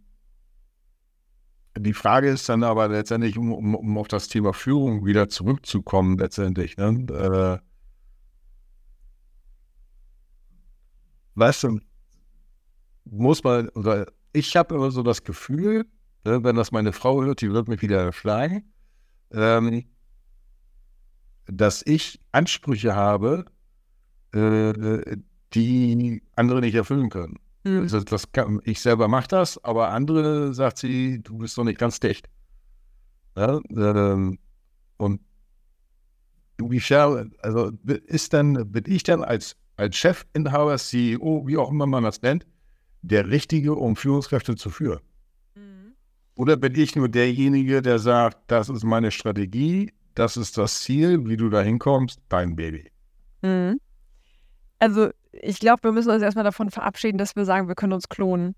die 1.77 1.93
Frage 1.93 2.29
ist 2.29 2.49
dann 2.49 2.63
aber 2.63 2.87
letztendlich, 2.87 3.37
um, 3.37 3.53
um, 3.53 3.75
um, 3.75 3.97
auf 3.97 4.07
das 4.07 4.27
Thema 4.27 4.53
Führung 4.53 5.05
wieder 5.05 5.29
zurückzukommen, 5.29 6.17
letztendlich, 6.17 6.77
ne? 6.77 7.59
äh, 7.61 7.68
weißt 11.39 11.63
du, 11.63 11.79
muss 13.05 13.43
man, 13.43 13.69
oder 13.69 14.07
ich 14.33 14.55
habe 14.55 14.75
immer 14.75 14.91
so 14.91 15.03
das 15.03 15.23
Gefühl, 15.23 15.85
ne, 16.25 16.43
wenn 16.43 16.55
das 16.55 16.71
meine 16.71 16.93
Frau 16.93 17.23
hört, 17.23 17.41
die 17.41 17.51
wird 17.51 17.67
mich 17.67 17.81
wieder 17.81 18.11
schlagen, 18.13 18.71
ähm, 19.31 19.85
dass 21.45 21.81
ich 21.85 22.19
Ansprüche 22.31 22.95
habe, 22.95 23.45
äh, 24.33 25.17
die 25.53 26.21
andere 26.35 26.61
nicht 26.61 26.75
erfüllen 26.75 27.09
können. 27.09 27.39
Mhm. 27.63 27.81
Also 27.81 28.01
das 28.01 28.31
kann, 28.31 28.61
ich 28.63 28.81
selber 28.81 29.07
mache 29.07 29.27
das, 29.29 29.63
aber 29.63 29.89
andere 29.89 30.53
sagt 30.53 30.77
sie, 30.77 31.21
du 31.21 31.37
bist 31.39 31.57
doch 31.57 31.63
nicht 31.63 31.79
ganz 31.79 31.99
dicht. 31.99 32.29
Ja, 33.35 33.59
ähm, 33.75 34.37
und 34.97 35.21
wie 36.57 36.81
also 37.41 37.71
ist 38.07 38.33
dann, 38.33 38.71
bin 38.71 38.83
ich 38.87 39.03
dann 39.03 39.23
als 39.23 39.55
als 39.79 39.95
Chefinhaber, 39.95 40.77
CEO, 40.77 41.47
wie 41.47 41.57
auch 41.57 41.71
immer 41.71 41.85
man 41.85 42.03
das 42.03 42.21
nennt, 42.21 42.45
der 43.01 43.29
Richtige, 43.29 43.73
um 43.75 43.95
Führungskräfte 43.95 44.55
zu 44.55 44.69
führen? 44.69 44.99
Mhm. 45.55 45.93
Oder 46.35 46.57
bin 46.57 46.75
ich 46.75 46.95
nur 46.95 47.07
derjenige, 47.07 47.81
der 47.81 47.97
sagt, 47.97 48.39
das 48.47 48.69
ist 48.69 48.83
meine 48.83 49.09
Strategie, 49.09 49.93
das 50.15 50.35
ist 50.35 50.57
das 50.57 50.81
Ziel, 50.81 51.25
wie 51.27 51.37
du 51.37 51.49
da 51.49 51.61
hinkommst, 51.61 52.19
dein 52.27 52.55
Baby? 52.55 52.91
Mhm. 53.41 53.79
Also 54.79 55.09
ich 55.31 55.59
glaube, 55.59 55.83
wir 55.83 55.91
müssen 55.91 56.11
uns 56.11 56.21
erstmal 56.21 56.43
davon 56.43 56.71
verabschieden, 56.71 57.17
dass 57.17 57.35
wir 57.35 57.45
sagen, 57.45 57.67
wir 57.67 57.75
können 57.75 57.93
uns 57.93 58.09
klonen. 58.09 58.55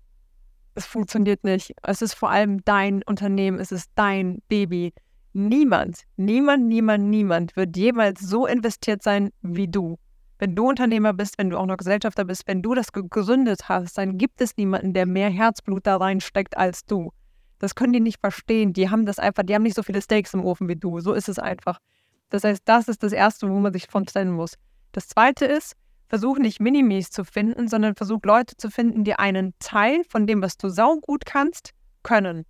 Es 0.74 0.86
funktioniert 0.86 1.44
nicht. 1.44 1.72
Es 1.82 2.02
ist 2.02 2.14
vor 2.14 2.30
allem 2.30 2.64
dein 2.64 3.02
Unternehmen, 3.04 3.58
es 3.58 3.70
ist 3.70 3.90
dein 3.94 4.42
Baby. 4.48 4.92
Niemand, 5.34 6.02
niemand, 6.16 6.66
niemand, 6.66 7.04
niemand 7.04 7.56
wird 7.56 7.76
jemals 7.76 8.20
so 8.20 8.46
investiert 8.46 9.02
sein 9.02 9.30
wie 9.42 9.68
du. 9.68 9.98
Wenn 10.42 10.56
du 10.56 10.68
Unternehmer 10.68 11.12
bist, 11.12 11.38
wenn 11.38 11.50
du 11.50 11.56
auch 11.56 11.66
noch 11.66 11.76
Gesellschafter 11.76 12.24
bist, 12.24 12.48
wenn 12.48 12.62
du 12.62 12.74
das 12.74 12.90
gegründet 12.90 13.68
hast, 13.68 13.96
dann 13.96 14.18
gibt 14.18 14.40
es 14.40 14.56
niemanden, 14.56 14.92
der 14.92 15.06
mehr 15.06 15.30
Herzblut 15.30 15.86
da 15.86 15.98
reinsteckt 15.98 16.56
als 16.56 16.84
du. 16.84 17.12
Das 17.60 17.76
können 17.76 17.92
die 17.92 18.00
nicht 18.00 18.18
verstehen. 18.18 18.72
Die 18.72 18.90
haben 18.90 19.06
das 19.06 19.20
einfach, 19.20 19.44
die 19.44 19.54
haben 19.54 19.62
nicht 19.62 19.76
so 19.76 19.84
viele 19.84 20.02
Steaks 20.02 20.34
im 20.34 20.44
Ofen 20.44 20.68
wie 20.68 20.74
du. 20.74 20.98
So 20.98 21.12
ist 21.12 21.28
es 21.28 21.38
einfach. 21.38 21.78
Das 22.30 22.42
heißt, 22.42 22.62
das 22.64 22.88
ist 22.88 23.04
das 23.04 23.12
Erste, 23.12 23.48
wo 23.48 23.60
man 23.60 23.72
sich 23.72 23.86
von 23.86 24.04
trennen 24.04 24.32
muss. 24.32 24.54
Das 24.90 25.06
Zweite 25.06 25.44
ist, 25.44 25.74
versuch 26.08 26.38
nicht 26.38 26.58
Minimis 26.58 27.12
zu 27.12 27.24
finden, 27.24 27.68
sondern 27.68 27.94
versuch 27.94 28.18
Leute 28.24 28.56
zu 28.56 28.68
finden, 28.68 29.04
die 29.04 29.14
einen 29.14 29.54
Teil 29.60 30.02
von 30.08 30.26
dem, 30.26 30.42
was 30.42 30.56
du 30.56 30.70
saugut 30.70 31.24
kannst, 31.24 31.70
können. 32.02 32.46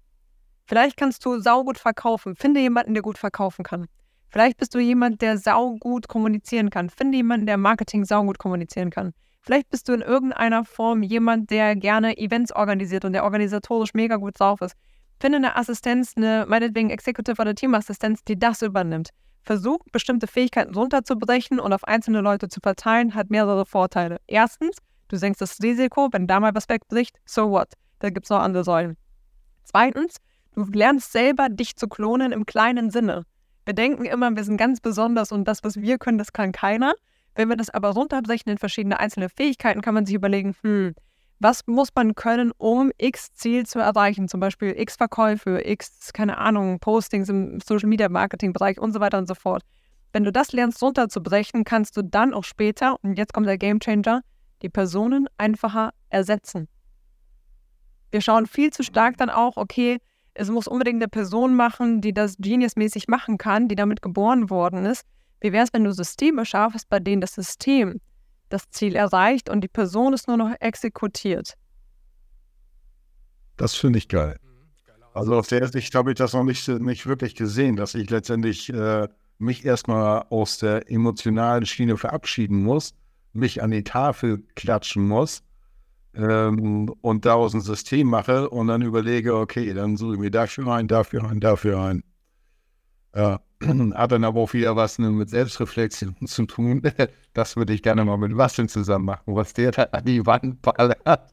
Vielleicht 0.65 0.97
kannst 0.97 1.27
du 1.27 1.41
saugut 1.41 1.77
verkaufen. 1.77 2.37
Finde 2.37 2.61
jemanden, 2.61 2.95
der 2.95 3.03
gut 3.03 3.19
verkaufen 3.19 3.65
kann. 3.65 3.87
Vielleicht 4.33 4.57
bist 4.57 4.75
du 4.75 4.79
jemand, 4.79 5.21
der 5.21 5.37
saugut 5.37 6.09
kommunizieren 6.09 6.71
kann. 6.71 6.89
Finde 6.89 7.19
jemanden, 7.19 7.45
der 7.45 7.59
Marketing 7.59 8.07
saugut 8.07 8.39
kommunizieren 8.39 8.89
kann. 8.89 9.13
Vielleicht 9.43 9.69
bist 9.69 9.89
du 9.89 9.93
in 9.93 10.01
irgendeiner 10.01 10.65
Form 10.65 11.03
jemand, 11.03 11.51
der 11.51 11.77
gerne 11.77 12.17
Events 12.17 12.51
organisiert 12.51 13.05
und 13.05 13.13
der 13.13 13.25
organisatorisch 13.25 13.93
mega 13.93 14.17
gut 14.17 14.41
drauf 14.41 14.63
ist. 14.63 14.75
Finde 15.21 15.37
eine 15.37 15.57
Assistenz, 15.57 16.15
eine 16.17 16.47
meinetwegen 16.49 16.89
Executive 16.89 17.43
oder 17.43 17.55
Teamassistenz, 17.55 18.25
die 18.25 18.39
das 18.39 18.63
übernimmt. 18.63 19.11
Versuch, 19.45 19.81
bestimmte 19.93 20.27
Fähigkeiten 20.27 20.75
runterzubrechen 20.75 21.61
und 21.61 21.73
auf 21.75 21.85
einzelne 21.85 22.23
Leute 22.23 22.49
zu 22.49 22.61
verteilen, 22.61 23.15
hat 23.15 23.29
mehrere 23.29 23.67
Vorteile. 23.67 24.19
Erstens, 24.27 24.79
du 25.09 25.17
senkst 25.17 25.43
das 25.43 25.59
Risiko, 25.63 26.09
wenn 26.11 26.27
da 26.27 26.41
mal 26.41 26.55
was 26.55 26.69
wegbricht, 26.69 27.19
so 27.27 27.51
what? 27.51 27.75
Da 27.99 28.09
gibt 28.09 28.27
es 28.27 28.31
noch 28.31 28.41
andere 28.41 28.65
Säulen. 28.65 28.97
Zweitens, 29.65 30.17
du 30.55 30.65
lernst 30.65 31.13
selber, 31.13 31.49
dich 31.51 31.77
zu 31.77 31.87
klonen 31.87 32.33
im 32.33 32.47
kleinen 32.47 32.91
Sinne. 32.91 33.27
Wir 33.65 33.75
denken 33.75 34.05
immer, 34.05 34.35
wir 34.35 34.45
sind 34.45 34.57
ganz 34.57 34.81
besonders 34.81 35.33
und 35.33 35.45
das, 35.47 35.63
was 35.63 35.77
wir 35.77 35.99
können, 35.99 36.19
das 36.19 36.33
kann 36.33 36.53
keiner. 36.53 36.95
Wenn 37.35 37.49
wir 37.49 37.57
das 37.57 37.71
aber 37.71 37.91
runterbrechen 37.91 38.51
in 38.51 38.59
verschiedene 38.59 39.01
einzelne 39.01 39.29
Fähigkeiten, 39.29 39.81
kann 39.81 39.95
man 39.95 40.05
sich 40.05 40.15
überlegen, 40.15 40.55
hm, 40.63 40.95
was 41.39 41.67
muss 41.67 41.89
man 41.95 42.15
können, 42.15 42.53
um 42.59 42.93
X 42.99 43.33
Ziel 43.35 43.67
zu 43.67 43.79
erreichen? 43.79 44.29
Zum 44.29 44.41
Beispiel 44.41 44.75
X 44.79 44.97
Verkäufe, 44.97 45.63
X, 45.65 46.13
keine 46.13 46.39
Ahnung, 46.39 46.79
Postings 46.79 47.29
im 47.29 47.59
Social 47.61 47.89
Media 47.89 48.09
Marketing 48.09 48.53
Bereich 48.53 48.79
und 48.79 48.93
so 48.93 49.01
weiter 49.01 49.19
und 49.19 49.27
so 49.27 49.35
fort. 49.35 49.65
Wenn 50.13 50.25
du 50.25 50.31
das 50.31 50.53
lernst 50.53 50.83
runterzubrechen, 50.83 51.65
kannst 51.65 51.97
du 51.97 52.03
dann 52.03 52.35
auch 52.35 52.45
später, 52.45 52.97
und 53.03 53.17
jetzt 53.17 53.33
kommt 53.33 53.47
der 53.47 53.59
Game 53.59 53.81
Changer, 53.81 54.23
die 54.63 54.69
Personen 54.69 55.27
einfacher 55.39 55.93
ersetzen. 56.11 56.69
Wir 58.11 58.21
schauen 58.21 58.47
viel 58.47 58.71
zu 58.71 58.83
stark 58.83 59.17
dann 59.17 59.31
auch, 59.31 59.57
okay, 59.57 59.99
es 60.35 60.51
muss 60.51 60.67
unbedingt 60.67 61.03
eine 61.03 61.09
Person 61.09 61.55
machen, 61.55 62.01
die 62.01 62.13
das 62.13 62.37
geniusmäßig 62.39 63.09
machen 63.09 63.39
kann, 63.39 63.69
die 63.69 63.77
damit 63.77 64.03
geboren 64.03 64.51
worden 64.51 64.87
ist. 64.87 65.05
Wie 65.41 65.53
wäre 65.53 65.65
es, 65.65 65.73
wenn 65.73 65.85
du 65.85 65.93
Systeme 65.93 66.47
schaffst, 66.47 66.89
bei 66.89 67.01
denen 67.01 67.21
das 67.21 67.35
System 67.35 68.01
das 68.49 68.69
Ziel 68.71 68.97
erreicht 68.97 69.49
und 69.49 69.63
die 69.63 69.69
Person 69.69 70.13
es 70.13 70.27
nur 70.27 70.37
noch 70.37 70.55
exekutiert. 70.61 71.55
Das 73.57 73.75
finde 73.75 73.99
ich 73.99 74.09
geil. 74.09 74.39
Also 75.15 75.35
auf 75.35 75.47
der 75.47 75.69
Sicht 75.69 75.95
habe 75.95 76.13
ich 76.13 76.17
das 76.17 76.33
noch 76.33 76.45
nicht, 76.45 76.67
nicht 76.69 77.07
wirklich 77.07 77.35
gesehen, 77.35 77.77
dass 77.77 77.95
ich 77.95 78.09
letztendlich 78.09 78.73
äh, 78.73 79.09
mich 79.39 79.65
erstmal 79.65 80.27
aus 80.31 80.59
der 80.59 80.91
emotionalen 80.91 81.67
Schiene 81.67 81.97
verabschieden 81.97 82.63
muss, 82.63 82.95
mich 83.33 83.63
an 83.63 83.71
die 83.71 83.85
Tafel 83.85 84.43
klatschen 84.55 85.07
muss 85.07 85.43
ähm, 86.15 86.89
und 87.01 87.25
daraus 87.25 87.55
ein 87.55 87.61
System 87.61 88.09
mache 88.09 88.49
und 88.51 88.69
dann 88.69 88.83
überlege, 88.83 89.35
okay, 89.37 89.73
dann 89.73 89.97
suche 89.97 90.15
ich 90.15 90.21
mir 90.21 90.31
dafür 90.31 90.69
ein, 90.69 90.89
dafür 90.89 91.25
ein, 91.25 91.41
dafür 91.41 91.81
ein. 91.81 92.05
Ja, 93.15 93.41
hat 93.95 94.13
dann 94.13 94.25
aber 94.25 94.41
auch 94.41 94.53
wieder 94.53 94.77
was 94.77 94.99
ne, 94.99 95.11
mit 95.11 95.31
Selbstreflexion 95.31 96.15
zu 96.27 96.47
tun. 96.47 96.83
Das 97.35 97.57
würde 97.57 97.73
ich 97.73 97.83
gerne 97.83 98.05
mal 98.05 98.19
mit 98.19 98.37
Wasseln 98.37 98.69
zusammen 98.69 99.07
machen, 99.07 99.35
was 99.35 99.55
der 99.55 99.71
da 99.71 99.85
an 99.85 100.05
die 100.05 100.27
Wand 100.27 100.61
ballert. 100.61 100.99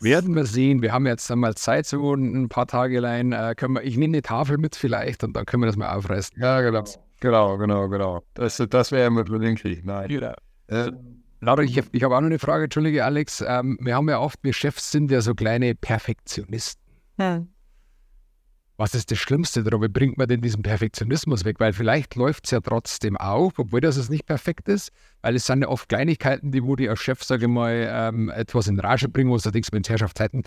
Werden 0.00 0.34
wir 0.34 0.44
sehen. 0.44 0.82
Wir 0.82 0.92
haben 0.92 1.06
jetzt 1.06 1.30
einmal 1.30 1.54
Zeit, 1.54 1.86
so 1.86 2.12
ein 2.12 2.50
paar 2.50 2.66
Tage 2.66 3.00
lang. 3.00 3.32
Äh, 3.32 3.54
können 3.56 3.76
wir, 3.76 3.82
ich 3.84 3.96
nehme 3.96 4.16
eine 4.16 4.22
Tafel 4.22 4.58
mit 4.58 4.76
vielleicht 4.76 5.24
und 5.24 5.34
dann 5.34 5.46
können 5.46 5.62
wir 5.62 5.68
das 5.68 5.76
mal 5.76 5.96
aufreißen. 5.96 6.38
Ja, 6.38 6.60
genau. 6.60 6.84
Genau, 7.20 7.56
genau, 7.56 7.88
genau. 7.88 8.22
Das, 8.34 8.62
das 8.68 8.92
wäre 8.92 9.10
mit 9.10 9.28
Krieg. 9.58 9.86
Nein. 9.86 10.08
Genau. 10.08 10.34
Äh, 10.66 10.92
Laura, 11.40 11.62
ich, 11.62 11.76
habe 11.76 12.16
auch 12.16 12.20
noch 12.20 12.26
eine 12.26 12.38
Frage, 12.38 12.64
Entschuldige, 12.64 13.04
Alex. 13.04 13.44
Ähm, 13.46 13.78
wir 13.80 13.94
haben 13.94 14.08
ja 14.08 14.18
oft, 14.20 14.38
wir 14.42 14.52
Chefs 14.52 14.90
sind 14.90 15.10
ja 15.10 15.20
so 15.20 15.34
kleine 15.34 15.74
Perfektionisten. 15.74 16.82
Ja. 17.18 17.46
Was 18.78 18.94
ist 18.94 19.10
das 19.10 19.18
Schlimmste 19.18 19.62
daran? 19.62 19.80
Wie 19.80 19.88
bringt 19.88 20.18
man 20.18 20.28
denn 20.28 20.42
diesen 20.42 20.62
Perfektionismus 20.62 21.46
weg? 21.46 21.56
Weil 21.60 21.72
vielleicht 21.72 22.14
läuft 22.14 22.44
es 22.44 22.50
ja 22.50 22.60
trotzdem 22.60 23.16
auf, 23.16 23.58
obwohl 23.58 23.80
das 23.80 23.96
es 23.96 24.10
nicht 24.10 24.26
perfekt 24.26 24.68
ist, 24.68 24.92
weil 25.22 25.34
es 25.34 25.46
sind 25.46 25.62
ja 25.62 25.68
oft 25.68 25.88
Kleinigkeiten, 25.88 26.52
die 26.52 26.62
wo 26.62 26.76
die 26.76 26.88
als 26.88 27.00
Chef, 27.00 27.22
sage 27.24 27.46
ich 27.46 27.50
mal, 27.50 27.88
ähm, 27.90 28.28
etwas 28.28 28.68
in 28.68 28.78
Rage 28.78 29.08
bringen, 29.08 29.30
wo 29.30 29.38
du 29.38 29.50
denkst, 29.50 29.72
mit 29.72 29.88
Herrschaftszeiten 29.88 30.42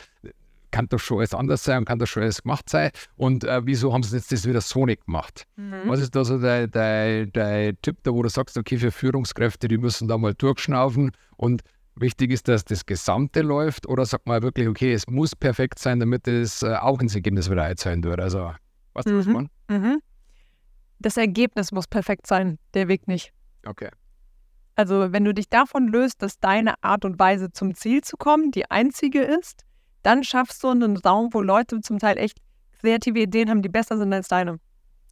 kann 0.72 0.88
das 0.90 1.02
schon 1.02 1.20
alles 1.20 1.34
anders 1.34 1.64
sein 1.64 1.80
und 1.80 1.86
kann 1.86 2.00
das 2.00 2.10
schon 2.10 2.24
alles 2.24 2.44
gemacht 2.44 2.70
sein. 2.70 2.92
Und 3.16 3.44
äh, 3.44 3.66
wieso 3.66 3.94
haben 3.94 4.04
sie 4.04 4.16
jetzt 4.16 4.32
das 4.32 4.48
wieder 4.48 4.62
so 4.62 4.86
nicht 4.86 5.06
gemacht? 5.06 5.46
Mhm. 5.56 5.84
Was 5.86 6.02
ist 6.02 6.16
da 6.16 6.24
so 6.24 6.40
dein, 6.40 6.70
dein, 6.72 7.32
dein 7.32 7.78
Tipp, 7.82 7.98
da 8.04 8.12
wo 8.14 8.24
du 8.24 8.30
sagst, 8.30 8.58
okay, 8.58 8.78
für 8.78 8.92
Führungskräfte, 8.92 9.68
die 9.68 9.78
müssen 9.78 10.08
da 10.08 10.18
mal 10.18 10.34
durchschnaufen 10.34 11.12
und 11.38 11.62
wichtig 11.96 12.32
ist, 12.32 12.48
dass 12.48 12.64
das 12.66 12.86
Gesamte 12.86 13.42
läuft 13.42 13.88
oder 13.88 14.06
sagt 14.06 14.28
man 14.28 14.42
wirklich, 14.42 14.68
okay, 14.68 14.94
es 14.94 15.08
muss 15.08 15.36
perfekt 15.36 15.80
sein, 15.80 16.00
damit 16.00 16.28
es 16.28 16.64
äh, 16.64 16.76
auch 16.76 17.00
ins 17.02 17.16
Ergebnis 17.16 17.50
wieder 17.50 17.64
einzahlen 17.64 18.04
wird. 18.04 18.20
Also, 18.20 18.54
was 18.94 19.06
mhm. 19.06 19.16
muss 19.16 19.26
man? 19.28 19.50
Mhm. 19.70 20.00
Das 21.00 21.18
Ergebnis 21.18 21.72
muss 21.72 21.88
perfekt 21.88 22.28
sein, 22.28 22.60
der 22.74 22.88
Weg 22.88 23.08
nicht. 23.08 23.32
Okay. 23.66 23.90
Also, 24.76 25.12
wenn 25.12 25.26
du 25.26 25.34
dich 25.34 25.50
davon 25.50 25.88
löst, 25.88 26.22
dass 26.22 26.40
deine 26.40 26.82
Art 26.82 27.04
und 27.04 27.20
Weise 27.20 27.52
zum 27.52 27.76
Ziel 27.76 28.02
zu 28.02 28.18
kommen 28.18 28.52
die 28.52 28.70
einzige 28.72 29.22
ist, 29.22 29.66
dann 30.04 30.24
schaffst 30.24 30.64
du 30.64 30.70
einen 30.70 30.98
Raum, 30.98 31.30
wo 31.34 31.42
Leute 31.42 31.82
zum 31.82 32.00
Teil 32.00 32.18
echt 32.18 32.38
kreative 32.80 33.20
Ideen 33.20 33.50
haben, 33.50 33.62
die 33.62 33.70
besser 33.70 33.98
sind 33.98 34.14
als 34.14 34.28
deine. 34.28 34.60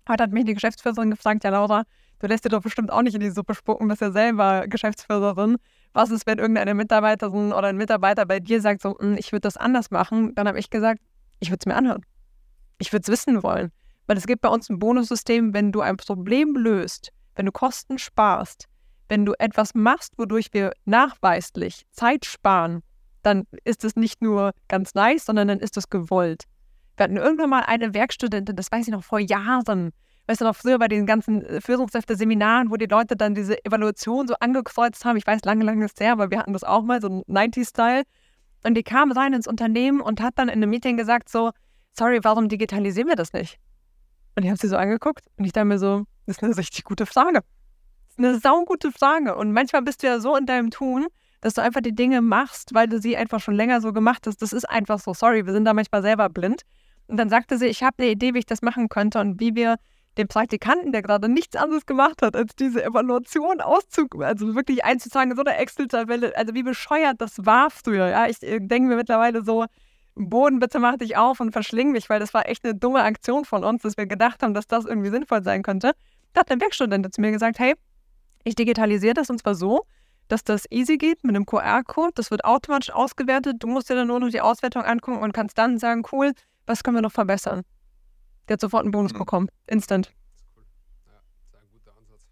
Heute 0.07 0.23
hat 0.23 0.31
mich 0.31 0.45
die 0.45 0.53
Geschäftsführerin 0.53 1.11
gefragt, 1.11 1.43
ja 1.43 1.49
Laura, 1.49 1.83
du 2.19 2.27
lässt 2.27 2.45
dir 2.45 2.49
doch 2.49 2.61
bestimmt 2.61 2.91
auch 2.91 3.01
nicht 3.01 3.15
in 3.15 3.19
die 3.19 3.29
Suppe 3.29 3.53
spucken, 3.53 3.87
bist 3.87 4.01
ja 4.01 4.11
selber 4.11 4.65
Geschäftsführerin. 4.67 5.57
Was 5.93 6.11
ist, 6.11 6.25
wenn 6.25 6.39
irgendeine 6.39 6.73
Mitarbeiterin 6.73 7.51
oder 7.51 7.67
ein 7.67 7.77
Mitarbeiter 7.77 8.25
bei 8.25 8.39
dir 8.39 8.61
sagt, 8.61 8.81
so, 8.81 8.97
hm, 8.97 9.17
ich 9.17 9.31
würde 9.31 9.41
das 9.41 9.57
anders 9.57 9.91
machen? 9.91 10.33
Dann 10.35 10.47
habe 10.47 10.59
ich 10.59 10.69
gesagt, 10.69 11.01
ich 11.39 11.49
würde 11.49 11.59
es 11.59 11.65
mir 11.65 11.75
anhören. 11.75 12.05
Ich 12.79 12.93
würde 12.93 13.03
es 13.03 13.09
wissen 13.09 13.43
wollen. 13.43 13.71
Weil 14.05 14.17
es 14.17 14.27
gibt 14.27 14.41
bei 14.41 14.49
uns 14.49 14.69
ein 14.69 14.79
Bonussystem, 14.79 15.53
wenn 15.53 15.71
du 15.71 15.81
ein 15.81 15.97
Problem 15.97 16.55
löst, 16.55 17.11
wenn 17.35 17.45
du 17.45 17.51
Kosten 17.51 17.97
sparst, 17.97 18.67
wenn 19.09 19.25
du 19.25 19.33
etwas 19.39 19.75
machst, 19.75 20.17
wodurch 20.17 20.47
wir 20.53 20.71
nachweislich 20.85 21.85
Zeit 21.91 22.25
sparen, 22.25 22.81
dann 23.27 23.45
ist 23.65 23.83
es 23.83 23.95
nicht 23.95 24.21
nur 24.21 24.53
ganz 24.69 24.95
nice, 24.95 25.25
sondern 25.25 25.49
dann 25.49 25.59
ist 25.59 25.75
es 25.75 25.89
gewollt. 25.89 26.43
Wir 26.95 27.03
hatten 27.03 27.17
irgendwann 27.17 27.49
mal 27.49 27.63
eine 27.63 27.93
Werkstudentin, 27.93 28.55
das 28.55 28.71
weiß 28.71 28.87
ich 28.87 28.93
noch 28.93 29.03
vor 29.03 29.19
Jahren, 29.19 29.91
weißt 30.27 30.41
du 30.41 30.45
noch, 30.45 30.55
früher 30.55 30.79
bei 30.79 30.87
den 30.87 31.05
ganzen 31.05 31.45
äh, 31.45 31.61
Führungskräfte-Seminaren, 31.61 32.71
wo 32.71 32.77
die 32.77 32.85
Leute 32.85 33.15
dann 33.15 33.35
diese 33.35 33.63
Evaluation 33.65 34.27
so 34.27 34.35
angekreuzt 34.39 35.03
haben. 35.05 35.17
Ich 35.17 35.27
weiß, 35.27 35.41
lange, 35.43 35.63
lange 35.63 35.85
ist 35.85 35.99
her, 35.99 36.13
aber 36.13 36.31
wir 36.31 36.39
hatten 36.39 36.53
das 36.53 36.63
auch 36.63 36.83
mal, 36.83 37.01
so 37.01 37.07
90-Style. 37.07 38.03
Und 38.63 38.75
die 38.75 38.83
kam 38.83 39.11
rein 39.11 39.33
ins 39.33 39.47
Unternehmen 39.47 40.01
und 40.01 40.21
hat 40.21 40.33
dann 40.37 40.47
in 40.47 40.55
einem 40.55 40.69
Meeting 40.69 40.97
gesagt 40.97 41.29
so, 41.29 41.51
sorry, 41.93 42.19
warum 42.23 42.49
digitalisieren 42.49 43.09
wir 43.09 43.15
das 43.15 43.33
nicht? 43.33 43.59
Und 44.35 44.43
ich 44.43 44.49
habe 44.49 44.59
sie 44.59 44.67
so 44.67 44.77
angeguckt 44.77 45.25
und 45.37 45.45
ich 45.45 45.51
dachte 45.51 45.65
mir 45.65 45.79
so, 45.79 46.05
das 46.25 46.37
ist 46.37 46.43
eine 46.43 46.57
richtig 46.57 46.83
gute 46.83 47.05
Frage. 47.05 47.41
Das 47.41 48.17
ist 48.17 48.19
eine 48.19 48.39
saugute 48.39 48.91
Frage. 48.91 49.35
Und 49.35 49.51
manchmal 49.51 49.81
bist 49.81 50.03
du 50.03 50.07
ja 50.07 50.19
so 50.19 50.35
in 50.35 50.45
deinem 50.45 50.71
Tun, 50.71 51.07
dass 51.41 51.53
du 51.53 51.61
einfach 51.61 51.81
die 51.81 51.95
Dinge 51.95 52.21
machst, 52.21 52.73
weil 52.73 52.87
du 52.87 52.99
sie 52.99 53.15
einfach 53.15 53.39
schon 53.39 53.53
länger 53.53 53.81
so 53.81 53.93
gemacht 53.93 54.25
hast. 54.27 54.41
Das 54.41 54.53
ist 54.53 54.69
einfach 54.69 54.99
so, 54.99 55.13
sorry, 55.13 55.45
wir 55.45 55.53
sind 55.53 55.65
da 55.65 55.73
manchmal 55.73 56.01
selber 56.01 56.29
blind. 56.29 56.63
Und 57.07 57.17
dann 57.17 57.29
sagte 57.29 57.57
sie, 57.57 57.67
ich 57.67 57.83
habe 57.83 57.95
eine 57.99 58.11
Idee, 58.11 58.33
wie 58.33 58.39
ich 58.39 58.45
das 58.45 58.61
machen 58.61 58.89
könnte 58.89 59.19
und 59.19 59.39
wie 59.39 59.55
wir 59.55 59.77
dem 60.17 60.27
Praktikanten, 60.27 60.91
der 60.91 61.01
gerade 61.01 61.29
nichts 61.29 61.55
anderes 61.55 61.85
gemacht 61.85 62.21
hat, 62.21 62.35
als 62.35 62.55
diese 62.55 62.83
Evaluation 62.83 63.61
auszug, 63.61 64.21
also 64.21 64.55
wirklich 64.55 64.83
einzutragen, 64.83 65.35
so 65.35 65.43
eine 65.43 65.57
Excel-Tabelle, 65.57 66.35
also 66.35 66.53
wie 66.55 66.63
bescheuert 66.63 67.21
das 67.21 67.45
war 67.45 67.69
früher. 67.69 68.07
Ja, 68.07 68.27
ich 68.27 68.41
äh, 68.41 68.59
denke 68.59 68.89
mir 68.89 68.95
mittlerweile 68.95 69.43
so, 69.43 69.65
Boden, 70.15 70.59
bitte 70.59 70.79
mach 70.79 70.97
dich 70.97 71.15
auf 71.15 71.39
und 71.39 71.51
verschling 71.51 71.91
mich, 71.91 72.09
weil 72.09 72.19
das 72.19 72.33
war 72.33 72.49
echt 72.49 72.65
eine 72.65 72.73
dumme 72.73 73.03
Aktion 73.03 73.45
von 73.45 73.63
uns, 73.63 73.83
dass 73.83 73.97
wir 73.97 74.07
gedacht 74.07 74.41
haben, 74.41 74.55
dass 74.55 74.67
das 74.67 74.85
irgendwie 74.85 75.11
sinnvoll 75.11 75.43
sein 75.43 75.61
könnte. 75.61 75.91
Da 76.33 76.41
hat 76.41 76.51
ein 76.51 76.59
Werkstudent 76.59 77.13
zu 77.13 77.21
mir 77.21 77.31
gesagt, 77.31 77.59
hey, 77.59 77.75
ich 78.43 78.55
digitalisiere 78.55 79.13
das 79.13 79.29
und 79.29 79.39
zwar 79.39 79.55
so, 79.55 79.85
dass 80.27 80.43
das 80.43 80.65
easy 80.69 80.97
geht 80.97 81.23
mit 81.23 81.35
einem 81.35 81.45
QR-Code. 81.45 82.11
Das 82.15 82.31
wird 82.31 82.45
automatisch 82.45 82.91
ausgewertet. 82.91 83.57
Du 83.59 83.67
musst 83.67 83.89
dir 83.89 83.95
dann 83.95 84.07
nur 84.07 84.19
noch 84.19 84.29
die 84.29 84.41
Auswertung 84.41 84.83
angucken 84.83 85.19
und 85.19 85.33
kannst 85.33 85.57
dann 85.57 85.77
sagen, 85.77 86.03
cool, 86.11 86.33
was 86.65 86.83
können 86.83 86.97
wir 86.97 87.01
noch 87.01 87.11
verbessern? 87.11 87.63
Der 88.47 88.53
hat 88.53 88.61
sofort 88.61 88.83
einen 88.83 88.91
Bonus 88.91 89.13
mhm. 89.13 89.19
bekommen. 89.19 89.49
Instant. 89.67 90.13
Cool. 90.55 90.63
Ja, 91.05 91.11
das 91.13 91.41
ist 91.41 91.55
ein 91.55 91.67
guter 91.71 91.97
Ansatz. 91.97 92.27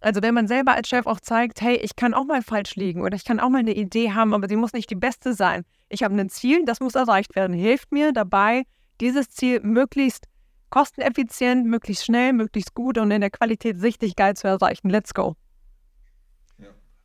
Also 0.00 0.22
wenn 0.22 0.34
man 0.34 0.48
selber 0.48 0.74
als 0.74 0.88
Chef 0.88 1.06
auch 1.06 1.20
zeigt, 1.20 1.60
hey, 1.60 1.76
ich 1.76 1.96
kann 1.96 2.14
auch 2.14 2.24
mal 2.24 2.42
falsch 2.42 2.76
liegen 2.76 3.02
oder 3.02 3.16
ich 3.16 3.24
kann 3.24 3.40
auch 3.40 3.48
mal 3.48 3.58
eine 3.58 3.74
Idee 3.74 4.12
haben, 4.12 4.34
aber 4.34 4.48
sie 4.48 4.56
muss 4.56 4.72
nicht 4.72 4.90
die 4.90 4.96
beste 4.96 5.34
sein. 5.34 5.64
Ich 5.88 6.02
habe 6.02 6.14
ein 6.14 6.28
Ziel, 6.28 6.64
das 6.64 6.80
muss 6.80 6.94
erreicht 6.94 7.34
werden. 7.34 7.54
Hilft 7.54 7.92
mir 7.92 8.12
dabei, 8.12 8.64
dieses 9.00 9.30
Ziel 9.30 9.60
möglichst 9.60 10.26
kosteneffizient, 10.70 11.66
möglichst 11.66 12.04
schnell, 12.04 12.32
möglichst 12.32 12.74
gut 12.74 12.98
und 12.98 13.10
in 13.10 13.20
der 13.20 13.30
Qualität 13.30 13.82
richtig 13.82 14.16
geil 14.16 14.36
zu 14.36 14.48
erreichen. 14.48 14.90
Let's 14.90 15.14
go. 15.14 15.34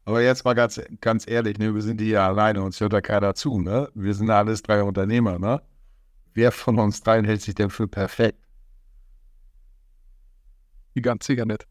Aber 0.05 0.21
jetzt 0.21 0.43
mal 0.43 0.53
ganz, 0.53 0.81
ganz 0.99 1.27
ehrlich, 1.27 1.57
ne, 1.57 1.73
wir 1.73 1.81
sind 1.81 2.01
hier 2.01 2.21
alleine, 2.21 2.61
uns 2.61 2.79
hört 2.79 2.93
da 2.93 3.01
keiner 3.01 3.35
zu, 3.35 3.59
ne? 3.59 3.89
Wir 3.93 4.13
sind 4.13 4.29
alles 4.29 4.61
drei 4.61 4.83
Unternehmer, 4.83 5.39
ne? 5.39 5.61
wer 6.33 6.51
von 6.51 6.79
uns 6.79 7.01
dreien 7.01 7.25
hält 7.25 7.41
sich 7.41 7.55
denn 7.55 7.69
für 7.69 7.87
perfekt? 7.87 8.39
Die 10.95 11.01
ganz 11.01 11.25
sicher 11.25 11.45
nicht. 11.45 11.65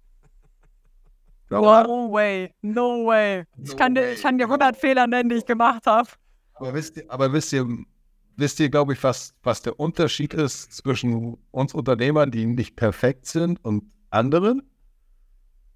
No 1.50 2.10
way, 2.10 2.52
no 2.62 3.06
way. 3.06 3.44
Ich, 3.62 3.76
kann, 3.76 3.94
dir, 3.94 4.12
ich 4.12 4.22
kann 4.22 4.38
dir 4.38 4.44
100 4.44 4.74
Fehler 4.74 5.06
nennen, 5.06 5.28
die 5.28 5.36
ich 5.36 5.46
gemacht 5.46 5.86
habe. 5.86 6.08
Aber 6.54 6.72
wisst 6.72 6.96
ihr, 6.96 7.04
aber 7.08 7.32
wisst 7.32 7.52
ihr, 7.52 7.66
wisst 8.36 8.58
ihr 8.58 8.70
glaube 8.70 8.94
ich, 8.94 9.02
was, 9.02 9.34
was 9.42 9.60
der 9.60 9.78
Unterschied 9.78 10.32
ist 10.32 10.72
zwischen 10.72 11.36
uns 11.50 11.74
Unternehmern, 11.74 12.30
die 12.30 12.46
nicht 12.46 12.74
perfekt 12.76 13.26
sind 13.26 13.62
und 13.64 13.84
anderen? 14.10 14.62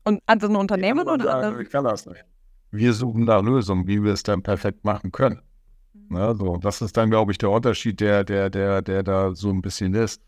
Und 0.04 0.22
anderen 0.26 0.56
Unternehmen 0.56 1.06
oder 1.06 1.34
anderen? 1.34 1.60
Ich 1.60 1.70
kann 1.70 1.84
das 1.84 2.06
nicht. 2.06 2.25
Wir 2.70 2.92
suchen 2.92 3.25
nach 3.25 3.42
Lösungen, 3.42 3.87
wie 3.87 4.02
wir 4.02 4.12
es 4.12 4.23
dann 4.23 4.42
perfekt 4.42 4.85
machen 4.85 5.12
können. 5.12 5.40
Ne? 6.08 6.35
So, 6.37 6.56
das 6.56 6.82
ist 6.82 6.96
dann, 6.96 7.11
glaube 7.11 7.32
ich, 7.32 7.38
der 7.38 7.50
Unterschied, 7.50 8.00
der, 8.00 8.25
der, 8.25 8.50
der, 8.50 8.82
der 8.82 9.02
da 9.02 9.35
so 9.35 9.50
ein 9.50 9.62
bisschen 9.62 9.94
ist. 9.94 10.23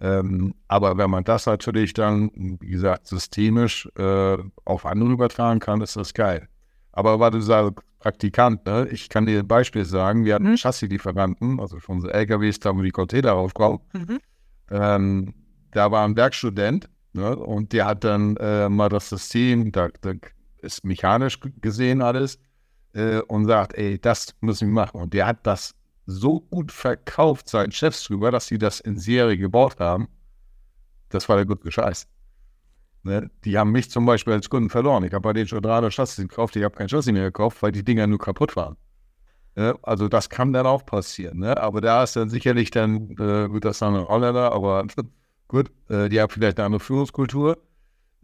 Ähm, 0.00 0.54
aber 0.68 0.96
wenn 0.96 1.10
man 1.10 1.24
das 1.24 1.46
natürlich 1.46 1.92
dann, 1.92 2.30
wie 2.60 2.70
gesagt, 2.70 3.08
systemisch 3.08 3.88
äh, 3.96 4.36
auf 4.64 4.86
andere 4.86 5.10
übertragen 5.10 5.58
kann, 5.58 5.80
ist 5.80 5.96
das 5.96 6.14
geil. 6.14 6.48
Aber 6.92 7.18
weil 7.18 7.32
du 7.32 7.40
sagst, 7.40 7.82
Praktikant, 7.98 8.64
ne? 8.64 8.86
ich 8.92 9.08
kann 9.08 9.26
dir 9.26 9.40
ein 9.40 9.48
Beispiel 9.48 9.84
sagen, 9.84 10.24
wir 10.24 10.36
hatten 10.36 10.50
mhm. 10.50 10.56
Chassis-Lieferanten, 10.56 11.58
also 11.58 11.80
für 11.80 11.90
unsere 11.90 12.14
LKWs, 12.14 12.60
da 12.60 12.76
wo 12.76 12.82
die 12.82 12.92
Container 12.92 13.32
raufkommen. 13.32 13.80
Mhm. 13.92 14.18
Ähm, 14.70 15.34
da 15.72 15.90
war 15.90 16.04
ein 16.06 16.16
Werkstudent 16.16 16.88
ne? 17.12 17.36
und 17.36 17.72
der 17.72 17.86
hat 17.86 18.04
dann 18.04 18.36
äh, 18.36 18.68
mal 18.68 18.88
das 18.88 19.08
System, 19.08 19.72
da, 19.72 19.88
da 20.00 20.12
ist 20.68 20.84
mechanisch 20.84 21.40
gesehen 21.60 22.02
alles, 22.02 22.38
äh, 22.94 23.20
und 23.28 23.46
sagt, 23.46 23.74
ey, 23.74 23.98
das 23.98 24.34
müssen 24.40 24.68
wir 24.68 24.74
machen. 24.74 25.00
Und 25.00 25.14
der 25.14 25.26
hat 25.26 25.46
das 25.46 25.74
so 26.06 26.40
gut 26.40 26.72
verkauft, 26.72 27.48
seinen 27.48 27.72
Chefs 27.72 28.04
drüber, 28.04 28.30
dass 28.30 28.46
sie 28.46 28.58
das 28.58 28.80
in 28.80 28.98
Serie 28.98 29.36
gebaut 29.36 29.78
haben. 29.78 30.08
Das 31.10 31.28
war 31.28 31.36
der 31.36 31.46
gute 31.46 31.70
Scheiß. 31.70 32.06
Ne? 33.02 33.30
Die 33.44 33.58
haben 33.58 33.72
mich 33.72 33.90
zum 33.90 34.06
Beispiel 34.06 34.32
als 34.34 34.48
Kunden 34.48 34.70
verloren. 34.70 35.04
Ich 35.04 35.12
habe 35.12 35.22
bei 35.22 35.32
denen 35.32 35.48
schon 35.48 35.62
drei 35.62 35.88
Chassis 35.90 36.16
gekauft, 36.16 36.56
ich 36.56 36.64
habe 36.64 36.74
kein 36.74 36.88
Chassis 36.88 37.12
mehr 37.12 37.24
gekauft, 37.24 37.62
weil 37.62 37.72
die 37.72 37.84
Dinger 37.84 38.06
nur 38.06 38.18
kaputt 38.18 38.56
waren. 38.56 38.76
Ne? 39.54 39.74
Also 39.82 40.08
das 40.08 40.28
kann 40.28 40.52
dann 40.52 40.66
auch 40.66 40.84
passieren. 40.84 41.38
Ne? 41.38 41.56
Aber 41.56 41.80
da 41.80 42.02
ist 42.02 42.16
dann 42.16 42.30
sicherlich 42.30 42.70
dann, 42.70 43.10
äh, 43.18 43.48
gut, 43.48 43.64
das 43.64 43.76
ist 43.76 43.82
dann 43.82 43.96
ein 43.96 44.08
Holländer, 44.08 44.52
aber 44.52 44.86
gut, 45.48 45.70
äh, 45.88 46.08
die 46.08 46.20
haben 46.20 46.30
vielleicht 46.30 46.58
eine 46.58 46.66
andere 46.66 46.80
Führungskultur. 46.80 47.58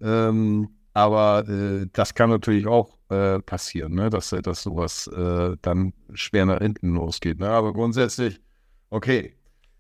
Ähm, 0.01 0.71
aber 0.95 1.47
äh, 1.49 1.87
das 1.93 2.15
kann 2.15 2.31
natürlich 2.31 2.67
auch 2.67 2.97
äh, 3.11 3.41
passieren, 3.41 3.95
ne? 3.95 4.11
dass, 4.11 4.31
dass 4.31 4.63
sowas 4.63 5.09
äh, 5.09 5.57
dann 5.61 5.93
schwer 6.15 6.47
nach 6.47 6.61
hinten 6.61 6.95
losgeht. 6.95 7.41
Ne? 7.41 7.49
Aber 7.49 7.73
grundsätzlich, 7.73 8.41
okay. 8.91 9.37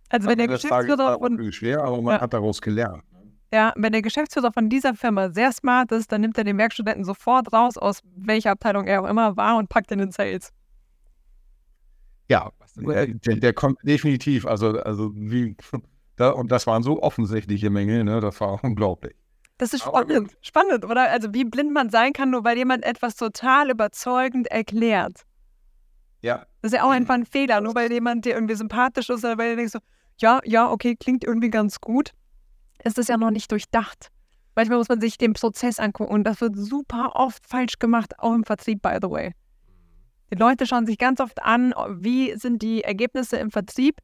Also 0.08 0.28
wenn 0.28 0.38
der 0.38 0.48
Geschäftsführer 0.48 1.18
von 1.18 1.52
schwer, 1.52 1.84
aber 1.84 2.02
man 2.02 2.16
ja. 2.16 2.20
hat 2.20 2.34
daraus 2.34 2.60
gelernt. 2.60 3.04
Ne? 3.12 3.32
Ja, 3.52 3.72
wenn 3.76 3.92
der 3.92 4.02
Geschäftsführer 4.02 4.52
von 4.52 4.68
dieser 4.68 4.94
Firma 4.94 5.30
sehr 5.30 5.52
smart 5.52 5.92
ist, 5.92 6.10
dann 6.10 6.20
nimmt 6.20 6.36
er 6.36 6.44
den 6.44 6.58
Werkstudenten 6.58 7.04
sofort 7.04 7.52
raus, 7.52 7.78
aus 7.78 8.00
welcher 8.16 8.50
Abteilung 8.50 8.86
er 8.86 9.02
auch 9.02 9.08
immer 9.08 9.36
war, 9.36 9.56
und 9.56 9.68
packt 9.68 9.92
ihn 9.92 10.00
in 10.00 10.10
Sales. 10.10 10.52
Ja, 12.28 12.50
der, 12.76 13.06
der, 13.36 13.52
kommt 13.52 13.78
definitiv, 13.84 14.46
also, 14.46 14.80
also 14.80 15.12
wie, 15.14 15.56
da, 16.16 16.30
und 16.30 16.50
das 16.50 16.66
waren 16.66 16.82
so 16.82 17.00
offensichtliche 17.00 17.70
Mängel, 17.70 18.02
ne? 18.02 18.18
das 18.20 18.40
war 18.40 18.58
unglaublich. 18.64 19.14
Das 19.58 19.72
ist 19.72 19.82
spannend, 19.82 20.36
spannend, 20.42 20.84
oder? 20.84 21.10
Also 21.10 21.32
wie 21.32 21.44
blind 21.44 21.72
man 21.72 21.90
sein 21.90 22.12
kann, 22.12 22.30
nur 22.30 22.44
weil 22.44 22.56
jemand 22.56 22.84
etwas 22.84 23.14
total 23.14 23.70
überzeugend 23.70 24.48
erklärt. 24.48 25.22
Ja. 26.22 26.46
Das 26.60 26.72
ist 26.72 26.78
ja 26.78 26.84
auch 26.84 26.90
einfach 26.90 27.14
ein 27.14 27.26
Fehler, 27.26 27.60
nur 27.60 27.74
weil 27.74 27.92
jemand 27.92 28.24
dir 28.24 28.34
irgendwie 28.34 28.54
sympathisch 28.54 29.10
ist 29.10 29.24
oder 29.24 29.38
weil 29.38 29.50
du 29.50 29.56
denkst 29.56 29.72
so, 29.72 29.78
ja, 30.18 30.40
ja, 30.44 30.70
okay, 30.70 30.96
klingt 30.96 31.22
irgendwie 31.22 31.50
ganz 31.50 31.80
gut, 31.80 32.10
ist 32.82 32.98
das 32.98 33.08
ja 33.08 33.16
noch 33.16 33.30
nicht 33.30 33.50
durchdacht. 33.52 34.08
Manchmal 34.56 34.78
muss 34.78 34.88
man 34.88 35.00
sich 35.00 35.18
den 35.18 35.34
Prozess 35.34 35.78
angucken 35.78 36.12
und 36.12 36.24
das 36.24 36.40
wird 36.40 36.56
super 36.56 37.12
oft 37.14 37.46
falsch 37.46 37.78
gemacht, 37.78 38.18
auch 38.18 38.34
im 38.34 38.44
Vertrieb, 38.44 38.82
by 38.82 38.98
the 39.02 39.10
way. 39.10 39.34
Die 40.32 40.38
Leute 40.38 40.66
schauen 40.66 40.86
sich 40.86 40.98
ganz 40.98 41.20
oft 41.20 41.42
an, 41.42 41.74
wie 41.90 42.34
sind 42.36 42.62
die 42.62 42.82
Ergebnisse 42.82 43.36
im 43.36 43.50
Vertrieb 43.50 44.00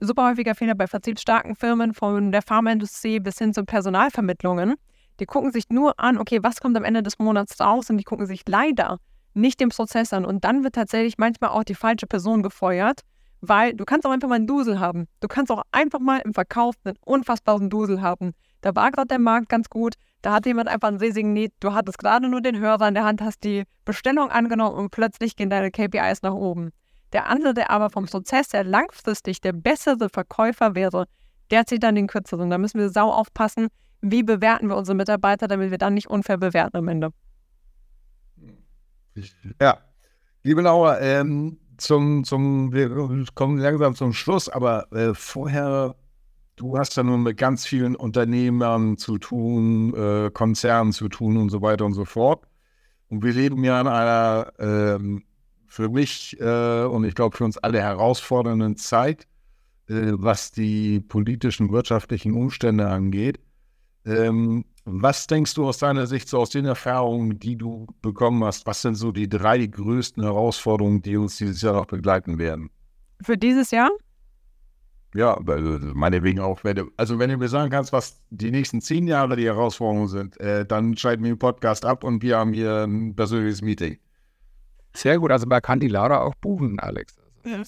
super 0.00 0.30
häufiger 0.30 0.54
Fehler 0.54 0.74
bei 0.74 0.86
vertriebsstarken 0.86 1.56
Firmen 1.56 1.94
von 1.94 2.32
der 2.32 2.42
Pharmaindustrie 2.42 3.20
bis 3.20 3.38
hin 3.38 3.54
zu 3.54 3.64
Personalvermittlungen. 3.64 4.74
Die 5.20 5.26
gucken 5.26 5.52
sich 5.52 5.64
nur 5.70 5.98
an, 5.98 6.18
okay, 6.18 6.42
was 6.42 6.60
kommt 6.60 6.76
am 6.76 6.84
Ende 6.84 7.02
des 7.02 7.18
Monats 7.18 7.58
raus 7.60 7.88
und 7.88 7.96
die 7.96 8.04
gucken 8.04 8.26
sich 8.26 8.42
leider 8.46 8.98
nicht 9.34 9.60
den 9.60 9.68
Prozess 9.68 10.12
an. 10.12 10.24
Und 10.24 10.44
dann 10.44 10.64
wird 10.64 10.74
tatsächlich 10.74 11.18
manchmal 11.18 11.50
auch 11.50 11.64
die 11.64 11.74
falsche 11.74 12.06
Person 12.06 12.42
gefeuert, 12.42 13.00
weil 13.40 13.74
du 13.74 13.84
kannst 13.84 14.06
auch 14.06 14.10
einfach 14.10 14.28
mal 14.28 14.36
einen 14.36 14.46
Dusel 14.46 14.80
haben. 14.80 15.06
Du 15.20 15.28
kannst 15.28 15.52
auch 15.52 15.62
einfach 15.72 16.00
mal 16.00 16.20
im 16.24 16.34
Verkauf 16.34 16.74
einen 16.84 16.96
unfassbaren 17.04 17.70
Dusel 17.70 18.02
haben. 18.02 18.32
Da 18.62 18.74
war 18.74 18.90
gerade 18.90 19.08
der 19.08 19.18
Markt 19.18 19.48
ganz 19.48 19.68
gut, 19.68 19.94
da 20.22 20.32
hat 20.32 20.46
jemand 20.46 20.68
einfach 20.68 20.88
ein 20.88 20.96
Resigniert, 20.96 21.52
du 21.60 21.72
hattest 21.72 21.98
gerade 21.98 22.28
nur 22.28 22.40
den 22.40 22.58
Hörer 22.58 22.88
in 22.88 22.94
der 22.94 23.04
Hand, 23.04 23.20
hast 23.20 23.44
die 23.44 23.64
Bestellung 23.84 24.30
angenommen 24.30 24.76
und 24.76 24.90
plötzlich 24.90 25.36
gehen 25.36 25.50
deine 25.50 25.70
KPIs 25.70 26.22
nach 26.22 26.34
oben. 26.34 26.72
Der 27.12 27.28
andere, 27.28 27.54
der 27.54 27.70
aber 27.70 27.90
vom 27.90 28.06
Prozess 28.06 28.52
her 28.52 28.64
langfristig 28.64 29.40
der 29.40 29.52
bessere 29.52 30.08
Verkäufer 30.08 30.74
wäre, 30.74 31.06
der 31.50 31.66
zieht 31.66 31.82
dann 31.82 31.94
den 31.94 32.06
kürzeren. 32.06 32.50
Da 32.50 32.58
müssen 32.58 32.80
wir 32.80 32.90
sau 32.90 33.10
aufpassen, 33.10 33.68
wie 34.00 34.22
bewerten 34.22 34.68
wir 34.68 34.76
unsere 34.76 34.96
Mitarbeiter, 34.96 35.48
damit 35.48 35.70
wir 35.70 35.78
dann 35.78 35.94
nicht 35.94 36.08
unfair 36.08 36.38
bewerten 36.38 36.76
am 36.76 36.88
Ende. 36.88 37.10
Ja, 39.60 39.78
liebe 40.42 40.60
Laura, 40.62 41.00
ähm, 41.00 41.58
zum, 41.78 42.24
zum, 42.24 42.72
wir 42.72 42.90
kommen 43.34 43.58
langsam 43.58 43.94
zum 43.94 44.12
Schluss, 44.12 44.48
aber 44.48 44.90
äh, 44.92 45.14
vorher, 45.14 45.94
du 46.56 46.78
hast 46.78 46.96
ja 46.96 47.02
nun 47.02 47.22
mit 47.22 47.36
ganz 47.38 47.66
vielen 47.66 47.96
Unternehmern 47.96 48.98
zu 48.98 49.18
tun, 49.18 49.94
äh, 49.94 50.30
Konzernen 50.30 50.92
zu 50.92 51.08
tun 51.08 51.36
und 51.36 51.50
so 51.50 51.62
weiter 51.62 51.84
und 51.84 51.94
so 51.94 52.04
fort. 52.04 52.46
Und 53.08 53.22
wir 53.22 53.32
leben 53.32 53.62
ja 53.64 53.80
in 53.80 53.86
einer 53.86 54.52
ähm, 54.58 55.24
für 55.68 55.88
mich 55.88 56.38
äh, 56.40 56.84
und 56.84 57.04
ich 57.04 57.14
glaube 57.14 57.36
für 57.36 57.44
uns 57.44 57.58
alle 57.58 57.80
herausfordernden 57.80 58.76
Zeit, 58.76 59.26
äh, 59.88 60.12
was 60.12 60.52
die 60.52 61.00
politischen, 61.00 61.70
wirtschaftlichen 61.72 62.34
Umstände 62.34 62.88
angeht. 62.88 63.40
Ähm, 64.04 64.64
was 64.84 65.26
denkst 65.26 65.54
du 65.54 65.66
aus 65.66 65.78
deiner 65.78 66.06
Sicht, 66.06 66.28
so 66.28 66.38
aus 66.38 66.50
den 66.50 66.64
Erfahrungen, 66.64 67.40
die 67.40 67.56
du 67.56 67.88
bekommen 68.02 68.44
hast, 68.44 68.66
was 68.66 68.82
sind 68.82 68.94
so 68.94 69.10
die 69.10 69.28
drei 69.28 69.66
größten 69.66 70.22
Herausforderungen, 70.22 71.02
die 71.02 71.16
uns 71.16 71.36
dieses 71.36 71.60
Jahr 71.60 71.74
noch 71.74 71.86
begleiten 71.86 72.38
werden? 72.38 72.70
Für 73.20 73.36
dieses 73.36 73.72
Jahr? 73.72 73.90
Ja, 75.14 75.38
meinetwegen 75.94 76.40
auch, 76.40 76.62
wenn 76.62 76.76
du, 76.76 76.90
also 76.96 77.18
wenn 77.18 77.30
du 77.30 77.36
mir 77.36 77.48
sagen 77.48 77.70
kannst, 77.70 77.92
was 77.92 78.20
die 78.30 78.50
nächsten 78.50 78.80
zehn 78.80 79.08
Jahre 79.08 79.34
die 79.34 79.46
Herausforderungen 79.46 80.08
sind, 80.08 80.38
äh, 80.40 80.66
dann 80.66 80.96
schalten 80.96 81.24
wir 81.24 81.32
den 81.32 81.38
Podcast 81.38 81.84
ab 81.84 82.04
und 82.04 82.22
wir 82.22 82.36
haben 82.36 82.52
hier 82.52 82.84
ein 82.84 83.16
persönliches 83.16 83.62
Meeting. 83.62 83.98
Sehr 84.96 85.18
gut, 85.18 85.30
also 85.30 85.46
man 85.46 85.60
kann 85.62 85.78
die 85.78 85.88
Laura 85.88 86.22
auch 86.22 86.34
buchen, 86.36 86.80
Alex. 86.80 87.16
Ja. 87.44 87.62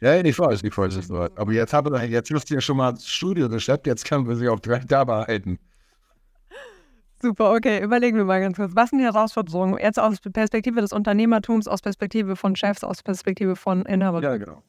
Ja, 0.00 0.20
ich 0.20 0.36
weiß, 0.36 0.64
ich 0.64 0.76
weiß 0.76 0.96
es 0.96 1.08
nur. 1.08 1.30
Aber 1.36 1.52
jetzt, 1.52 1.72
habe, 1.72 1.96
jetzt 2.06 2.28
hast 2.32 2.50
du 2.50 2.54
ja 2.54 2.60
schon 2.60 2.76
mal 2.76 2.90
das 2.90 3.06
Studio 3.06 3.48
geschleppt, 3.48 3.86
jetzt 3.86 4.04
können 4.04 4.26
wir 4.26 4.34
sie 4.34 4.48
auf 4.48 4.60
drei 4.60 4.80
da 4.80 5.04
behalten. 5.04 5.60
Super, 7.22 7.52
okay, 7.52 7.80
überlegen 7.80 8.16
wir 8.16 8.24
mal 8.24 8.40
ganz 8.40 8.56
kurz. 8.56 8.72
Was 8.74 8.90
sind 8.90 8.98
die 8.98 9.04
Herausforderungen? 9.04 9.78
Jetzt 9.78 10.00
aus 10.00 10.18
Perspektive 10.18 10.80
des 10.80 10.92
Unternehmertums, 10.92 11.68
aus 11.68 11.80
Perspektive 11.80 12.34
von 12.34 12.56
Chefs, 12.56 12.82
aus 12.82 13.00
Perspektive 13.04 13.54
von 13.54 13.86
Inhabern. 13.86 14.24
Ja, 14.24 14.36
genau. 14.36 14.64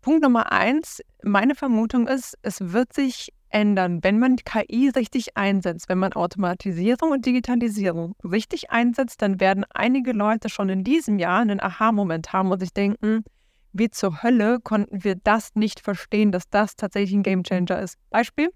Punkt 0.00 0.22
Nummer 0.22 0.52
eins, 0.52 1.02
meine 1.24 1.56
Vermutung 1.56 2.06
ist, 2.06 2.38
es 2.42 2.72
wird 2.72 2.92
sich 2.92 3.32
ändern, 3.52 4.02
wenn 4.02 4.18
man 4.18 4.36
KI 4.36 4.88
richtig 4.88 5.36
einsetzt, 5.36 5.88
wenn 5.88 5.98
man 5.98 6.12
Automatisierung 6.12 7.10
und 7.10 7.26
Digitalisierung 7.26 8.14
richtig 8.24 8.70
einsetzt, 8.70 9.22
dann 9.22 9.40
werden 9.40 9.64
einige 9.74 10.12
Leute 10.12 10.48
schon 10.48 10.68
in 10.68 10.84
diesem 10.84 11.18
Jahr 11.18 11.40
einen 11.40 11.60
Aha-Moment 11.60 12.32
haben 12.32 12.50
und 12.50 12.60
sich 12.60 12.72
denken, 12.72 13.24
wie 13.72 13.90
zur 13.90 14.22
Hölle 14.22 14.60
konnten 14.60 15.04
wir 15.04 15.16
das 15.16 15.54
nicht 15.54 15.80
verstehen, 15.80 16.32
dass 16.32 16.48
das 16.50 16.76
tatsächlich 16.76 17.14
ein 17.14 17.22
Gamechanger 17.22 17.80
ist. 17.80 17.96
Beispiel, 18.10 18.50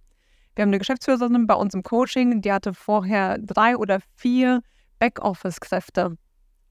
wir 0.55 0.63
haben 0.63 0.71
eine 0.71 0.79
Geschäftsführerin 0.79 1.47
bei 1.47 1.55
uns 1.55 1.75
im 1.75 1.83
Coaching, 1.83 2.41
die 2.41 2.53
hatte 2.53 2.75
vorher 2.75 3.39
drei 3.39 3.77
oder 3.77 4.01
vier 4.17 4.61
Backoffice-Kräfte. 4.99 6.17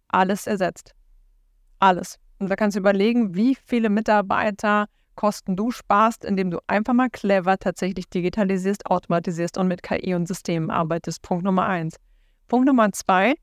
Alles 0.08 0.48
ersetzt. 0.48 0.94
Alles. 1.80 2.18
Und 2.40 2.50
da 2.50 2.56
kannst 2.56 2.76
du 2.76 2.80
überlegen, 2.80 3.36
wie 3.36 3.56
viele 3.56 3.90
Mitarbeiter 3.90 4.88
Kosten 5.15 5.56
du 5.56 5.71
sparst, 5.71 6.25
indem 6.25 6.51
du 6.51 6.60
einfach 6.67 6.93
mal 6.93 7.10
clever 7.10 7.58
tatsächlich 7.58 8.10
digitalisierst, 8.10 8.86
automatisierst 8.86 9.58
und 9.58 9.67
mit 9.67 9.84
KI 9.84 10.13
und 10.13 10.28
Systemen 10.28 10.69
arbeitest. 10.69 11.21
Punkt 11.21 11.43
Nummer 11.43 11.65
eins. 11.65 11.97
Punkt 12.47 12.67
Nummer 12.67 12.91
zwei, 12.91 13.36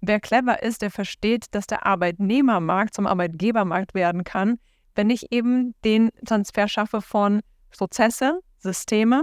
wer 0.00 0.20
clever 0.20 0.62
ist, 0.62 0.82
der 0.82 0.90
versteht, 0.90 1.46
dass 1.52 1.66
der 1.66 1.86
Arbeitnehmermarkt 1.86 2.94
zum 2.94 3.06
Arbeitgebermarkt 3.06 3.94
werden 3.94 4.24
kann, 4.24 4.58
wenn 4.94 5.10
ich 5.10 5.32
eben 5.32 5.74
den 5.84 6.10
Transfer 6.26 6.68
schaffe 6.68 7.00
von 7.00 7.40
Prozesse, 7.70 8.40
Systeme, 8.58 9.22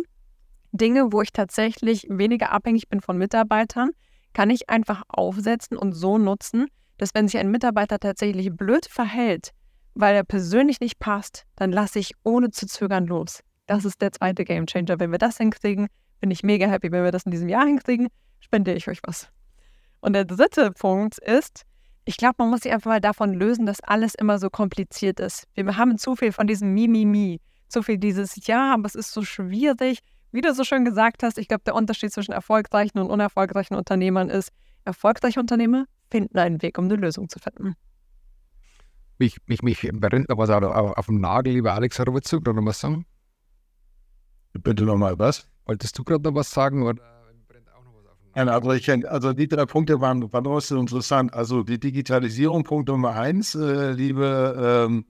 Dinge, 0.72 1.12
wo 1.12 1.22
ich 1.22 1.32
tatsächlich 1.32 2.08
weniger 2.10 2.52
abhängig 2.52 2.90
bin 2.90 3.02
von 3.02 3.18
Mitarbeitern, 3.18 3.92
kann 4.34 4.50
ich 4.50 4.70
einfach 4.70 5.04
aufsetzen 5.08 5.78
und 5.78 5.94
so 5.94 6.18
nutzen, 6.18 6.68
dass 6.98 7.14
wenn 7.14 7.28
sich 7.28 7.40
ein 7.40 7.52
Mitarbeiter 7.52 8.00
tatsächlich 8.00 8.52
blöd 8.52 8.86
verhält, 8.86 9.52
weil 10.00 10.16
er 10.16 10.24
persönlich 10.24 10.80
nicht 10.80 11.00
passt, 11.00 11.46
dann 11.56 11.72
lasse 11.72 12.00
ich 12.00 12.14
ohne 12.24 12.52
zu 12.52 12.68
zögern 12.68 13.08
los. 13.08 13.42
Das 13.66 13.84
ist 13.84 14.02
der 14.02 14.12
zweite 14.12 14.46
Gamechanger. 14.46 15.00
Wenn 15.00 15.12
wir 15.12 15.18
das 15.18 15.38
hinkriegen, 15.38 15.88
bin 16.20 16.32
ich 16.32 16.44
mega 16.44 16.68
happy. 16.68 16.92
Wenn 16.92 17.04
wir 17.04 17.12
das 17.12 17.24
in 17.24 17.32
diesem 17.32 17.50
Jahr 17.50 17.66
hinkriegen, 17.66 18.08
spende 18.40 18.74
ich 18.74 18.88
euch 18.88 19.00
was. 19.04 19.30
Und 20.00 20.14
der 20.14 20.26
dritte 20.26 20.72
Punkt 20.72 21.18
ist, 21.18 21.64
ich 22.06 22.16
glaube, 22.16 22.36
man 22.38 22.50
muss 22.50 22.62
sich 22.62 22.72
einfach 22.72 22.92
mal 22.92 23.02
davon 23.02 23.34
lösen, 23.34 23.66
dass 23.66 23.82
alles 23.82 24.16
immer 24.16 24.40
so 24.40 24.50
kompliziert 24.50 25.20
ist. 25.20 25.46
Wir 25.56 25.78
haben 25.78 25.98
zu 25.98 26.16
viel 26.16 26.32
von 26.32 26.48
diesem 26.48 26.74
Mi-Mi-Mi. 26.74 27.42
Zu 27.68 27.84
viel 27.84 27.98
dieses 27.98 28.48
Ja, 28.48 28.74
aber 28.74 28.86
es 28.86 28.96
ist 28.96 29.12
so 29.12 29.24
schwierig. 29.24 30.00
Wie 30.32 30.42
du 30.42 30.54
so 30.54 30.64
schön 30.64 30.86
gesagt 30.86 31.24
hast, 31.24 31.38
ich 31.38 31.48
glaube, 31.48 31.64
der 31.66 31.76
Unterschied 31.76 32.14
zwischen 32.14 32.32
erfolgreichen 32.32 33.00
und 33.00 33.10
unerfolgreichen 33.10 33.76
Unternehmern 33.76 34.30
ist, 34.30 34.52
erfolgreiche 34.86 35.40
Unternehmer 35.40 35.86
finden 36.10 36.38
einen 36.38 36.62
Weg, 36.62 36.78
um 36.78 36.86
eine 36.86 36.96
Lösung 36.96 37.28
zu 37.28 37.40
finden. 37.40 37.76
Mich, 39.20 39.38
mich, 39.48 39.64
mich 39.64 39.90
brennt 39.94 40.30
noch 40.30 40.38
was 40.38 40.50
auf, 40.50 40.64
auf 40.64 41.06
dem 41.08 41.20
Nagel, 41.20 41.54
lieber 41.54 41.74
Alex, 41.74 42.00
oder 42.00 42.14
wolltest 42.14 42.34
du 42.34 42.42
gerade 42.42 42.60
noch 42.60 42.66
was 42.66 42.80
sagen? 42.80 43.06
Bitte 44.54 44.84
nochmal 44.84 45.18
was? 45.18 45.48
Wolltest 45.66 45.98
du 45.98 46.04
gerade 46.04 46.24
noch 46.24 46.36
was 46.36 46.52
sagen? 46.52 46.84
Oder 46.84 47.02
noch 47.02 48.36
Ja, 48.36 48.46
also, 48.46 48.72
ich, 48.72 49.08
also 49.08 49.34
die 49.34 49.48
drei 49.48 49.66
Punkte 49.66 50.00
waren, 50.02 50.32
waren 50.32 50.48
auch 50.48 50.60
so 50.60 50.80
interessant. 50.80 51.34
Also 51.34 51.64
die 51.64 51.80
Digitalisierung, 51.80 52.64
Punkt 52.64 52.90
Nummer 52.90 53.16
eins, 53.16 53.56
äh, 53.56 53.92
liebe 53.92 54.86
ähm, 54.88 55.06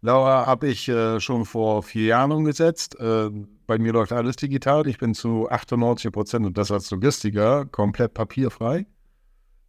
Laura, 0.00 0.46
habe 0.46 0.68
ich 0.68 0.88
äh, 0.88 1.20
schon 1.20 1.44
vor 1.44 1.82
vier 1.82 2.06
Jahren 2.06 2.32
umgesetzt. 2.32 2.98
Äh, 2.98 3.30
bei 3.66 3.78
mir 3.78 3.92
läuft 3.92 4.12
alles 4.12 4.36
digital. 4.36 4.86
Ich 4.86 4.98
bin 4.98 5.14
zu 5.14 5.48
98 5.50 6.10
Prozent 6.12 6.46
und 6.46 6.56
das 6.56 6.70
als 6.70 6.90
Logistiker 6.90 7.66
komplett 7.66 8.14
papierfrei. 8.14 8.86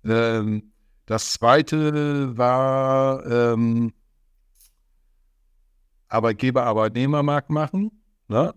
Ähm, 0.06 0.71
das 1.07 1.33
zweite 1.33 2.37
war 2.37 3.25
ähm, 3.25 3.93
Arbeitgeber-Arbeitnehmermarkt 6.09 7.49
machen. 7.49 8.03
Ne? 8.27 8.53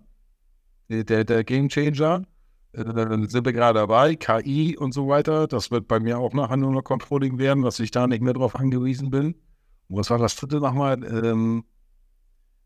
Der, 0.89 1.25
der 1.25 1.45
Game 1.45 1.69
Changer. 1.69 2.25
Äh, 2.73 3.29
sind 3.29 3.45
wir 3.45 3.53
gerade 3.53 3.79
dabei. 3.79 4.17
KI 4.17 4.77
und 4.77 4.93
so 4.93 5.07
weiter. 5.07 5.47
Das 5.47 5.71
wird 5.71 5.87
bei 5.87 6.01
mir 6.01 6.19
auch 6.19 6.33
nachher 6.33 6.57
nur 6.57 6.73
noch 6.73 6.83
Controlling 6.83 7.39
werden, 7.39 7.63
dass 7.63 7.79
ich 7.79 7.93
da 7.93 8.09
nicht 8.09 8.23
mehr 8.23 8.35
drauf 8.35 8.57
angewiesen 8.57 9.11
bin. 9.11 9.37
Und 9.89 9.97
was 9.97 10.11
war 10.11 10.19
das 10.19 10.35
dritte 10.35 10.59
nochmal? 10.59 11.05
Ähm, 11.05 11.65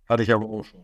hatte 0.08 0.22
ich 0.22 0.32
aber 0.32 0.46
auch 0.46 0.64
schon. 0.64 0.80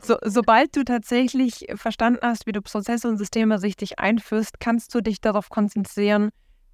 So, 0.00 0.16
sobald 0.24 0.76
du 0.76 0.84
tatsächlich 0.84 1.66
verstanden 1.74 2.20
hast, 2.22 2.46
wie 2.46 2.52
du 2.52 2.62
Prozesse 2.62 3.08
und 3.08 3.18
Systeme 3.18 3.62
richtig 3.62 3.98
einführst, 3.98 4.60
kannst 4.60 4.94
du 4.94 5.02
dich 5.02 5.20
darauf 5.20 5.48
konzentrieren, 5.50 6.30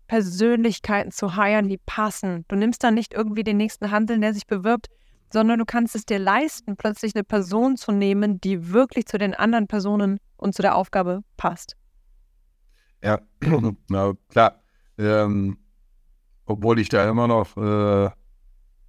Persönlichkeiten 0.07 1.11
zu 1.11 1.37
heiren, 1.37 1.69
die 1.69 1.79
passen. 1.79 2.45
Du 2.49 2.57
nimmst 2.57 2.83
dann 2.85 2.95
nicht 2.95 3.15
irgendwie 3.15 3.45
den 3.45 3.57
nächsten 3.57 3.91
Handel, 3.91 4.19
der 4.21 4.35
sich 4.35 4.47
bewirbt, 4.47 4.89
sondern 5.33 5.59
du 5.59 5.65
kannst 5.65 5.95
es 5.97 6.07
dir 6.07 6.19
leisten, 6.19 6.77
plötzlich 6.77 7.15
eine 7.15 7.25
Person 7.25 7.77
zu 7.77 7.93
nehmen, 7.93 8.41
die 8.41 8.73
wirklich 8.73 9.07
zu 9.07 9.19
den 9.19 9.35
anderen 9.35 9.67
Personen 9.67 10.19
und 10.37 10.55
zu 10.55 10.63
der 10.63 10.77
Aufgabe 10.77 11.23
passt. 11.37 11.77
Ja, 13.03 13.21
na 13.89 14.15
klar. 14.29 14.61
Ähm, 14.97 15.59
obwohl 16.47 16.79
ich 16.79 16.89
da 16.89 17.09
immer 17.09 17.27
noch, 17.27 17.57
äh, 17.57 18.11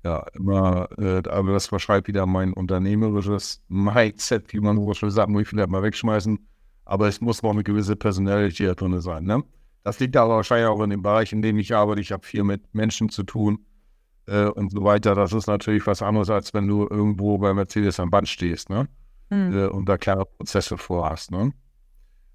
ja, 0.03 0.25
immer, 0.33 0.87
äh, 0.99 1.27
aber 1.27 1.53
das 1.53 1.67
verschreibt 1.67 2.07
wieder 2.07 2.25
mein 2.25 2.53
unternehmerisches 2.53 3.63
Mindset, 3.67 4.53
wie 4.53 4.59
man 4.59 4.77
so 4.77 4.93
schön 4.93 5.09
sagt, 5.09 5.29
muss 5.29 5.43
ich 5.43 5.47
vielleicht 5.47 5.69
mal 5.69 5.81
wegschmeißen. 5.81 6.37
Aber 6.85 7.07
es 7.07 7.21
muss 7.21 7.41
noch 7.41 7.51
eine 7.51 7.63
gewisse 7.63 7.95
Personalität 7.95 8.79
drin 8.79 9.01
sein. 9.01 9.23
Ne? 9.23 9.43
Das 9.85 9.99
liegt 9.99 10.17
aber 10.17 10.37
wahrscheinlich 10.37 10.67
auch 10.67 10.81
in 10.81 10.89
dem 10.89 11.03
Bereich, 11.03 11.31
in 11.31 11.43
dem 11.43 11.59
ich 11.59 11.75
arbeite. 11.75 12.01
Ich 12.01 12.11
habe 12.11 12.25
viel 12.25 12.43
mit 12.43 12.73
Menschen 12.73 13.09
zu 13.09 13.21
tun 13.21 13.59
äh, 14.25 14.45
und 14.45 14.71
so 14.71 14.83
weiter. 14.83 15.13
Das 15.13 15.31
ist 15.31 15.45
natürlich 15.45 15.85
was 15.85 16.01
anderes, 16.01 16.31
als 16.31 16.55
wenn 16.55 16.67
du 16.67 16.87
irgendwo 16.89 17.37
bei 17.37 17.53
Mercedes 17.53 17.99
am 17.99 18.09
Band 18.09 18.27
stehst 18.27 18.71
ne? 18.71 18.87
Mhm. 19.29 19.55
Äh, 19.55 19.67
und 19.67 19.87
da 19.87 19.99
klare 19.99 20.25
Prozesse 20.25 20.79
vorhast. 20.79 21.29
Ne? 21.29 21.51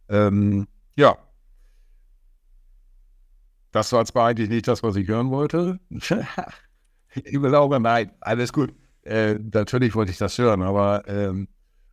Ähm, 0.08 0.68
ja, 0.94 1.18
das 3.72 3.92
war 3.92 4.04
zwar 4.04 4.28
eigentlich 4.28 4.48
nicht 4.48 4.68
das, 4.68 4.84
was 4.84 4.94
ich 4.94 5.08
hören 5.08 5.30
wollte. 5.30 5.80
ich 5.90 7.32
glaube, 7.32 7.80
nein, 7.80 8.12
alles 8.20 8.52
gut. 8.52 8.72
Äh, 9.02 9.40
natürlich 9.52 9.96
wollte 9.96 10.12
ich 10.12 10.18
das 10.18 10.38
hören, 10.38 10.62
aber 10.62 11.02
ähm, 11.08 11.48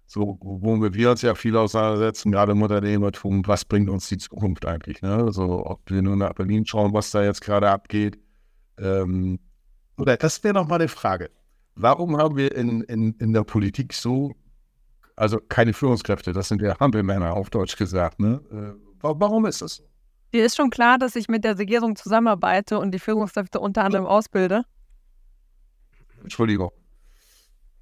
so, 0.07 0.37
wo 0.41 0.81
wir 0.81 1.11
uns 1.11 1.21
ja 1.21 1.35
viel 1.35 1.57
auseinandersetzen, 1.57 2.31
gerade 2.31 2.53
im 2.53 2.61
Unternehmertum, 2.61 3.45
was 3.45 3.65
bringt 3.65 3.89
uns 3.89 4.07
die 4.07 4.17
Zukunft 4.17 4.65
eigentlich? 4.65 5.01
Ne? 5.01 5.13
Also, 5.13 5.65
ob 5.65 5.81
wir 5.91 6.01
nur 6.01 6.15
nach 6.15 6.33
Berlin 6.33 6.65
schauen, 6.65 6.93
was 6.93 7.11
da 7.11 7.23
jetzt 7.23 7.41
gerade 7.41 7.69
abgeht. 7.69 8.17
Ähm, 8.79 9.37
oder 9.97 10.15
das 10.15 10.41
wäre 10.45 10.53
noch 10.53 10.67
mal 10.67 10.75
eine 10.75 10.87
Frage. 10.87 11.29
Warum 11.75 12.17
haben 12.17 12.37
wir 12.37 12.55
in, 12.55 12.81
in, 12.83 13.15
in 13.19 13.33
der 13.33 13.43
Politik 13.43 13.93
so, 13.93 14.33
also 15.17 15.39
keine 15.49 15.73
Führungskräfte, 15.73 16.31
das 16.31 16.47
sind 16.47 16.61
ja 16.61 16.79
Hampelmänner 16.79 17.33
auf 17.33 17.49
Deutsch 17.49 17.75
gesagt, 17.75 18.19
ne? 18.19 18.41
Äh, 18.49 18.79
warum 19.01 19.45
ist 19.45 19.61
das 19.61 19.75
so? 19.75 19.83
Dir 20.33 20.45
ist 20.45 20.55
schon 20.55 20.69
klar, 20.69 20.97
dass 20.97 21.15
ich 21.17 21.27
mit 21.27 21.43
der 21.43 21.57
Regierung 21.57 21.95
zusammenarbeite 21.97 22.79
und 22.79 22.91
die 22.91 22.99
Führungskräfte 22.99 23.59
unter 23.59 23.83
anderem 23.83 24.05
ausbilde? 24.05 24.63
Entschuldigung. 26.21 26.71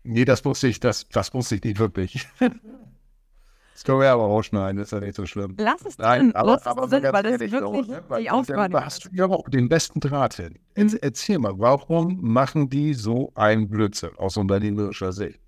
Nee, 0.05 0.23
das 0.23 0.45
wusste 0.45 0.67
ich, 0.67 0.79
das, 0.79 1.07
das 1.09 1.33
wusste 1.33 1.55
ich 1.55 1.63
nicht 1.63 1.79
wirklich. 1.79 2.27
Das 2.39 3.83
können 3.83 3.99
wir 3.99 4.11
aber 4.11 4.23
rausschneiden, 4.23 4.77
das 4.77 4.87
ist 4.87 4.91
ja 4.91 4.99
nicht 4.99 5.15
so 5.15 5.25
schlimm. 5.25 5.55
Lass 5.57 5.83
es 5.83 5.97
Nein, 5.97 6.19
drin, 6.19 6.35
aber, 6.35 6.51
lass 6.51 6.61
es 6.61 6.67
aber 6.67 6.87
drin, 6.87 7.01
ganz 7.01 7.13
weil 7.13 7.23
das 7.23 7.51
wirklich 7.51 7.87
ne, 7.87 8.03
weil 8.07 8.21
die 8.21 8.29
Aufgabe 8.29 8.85
hast 8.85 9.05
du 9.05 9.09
ja 9.13 9.25
auch 9.25 9.49
den 9.49 9.67
besten 9.67 9.99
Draht 9.99 10.35
hin. 10.35 10.59
Erzähl 10.75 11.39
mal, 11.39 11.57
warum 11.57 12.19
machen 12.21 12.69
die 12.69 12.93
so 12.93 13.31
einen 13.33 13.67
Blödsinn 13.67 14.15
aus 14.17 14.37
unternehmerischer 14.37 15.11
Sicht? 15.11 15.39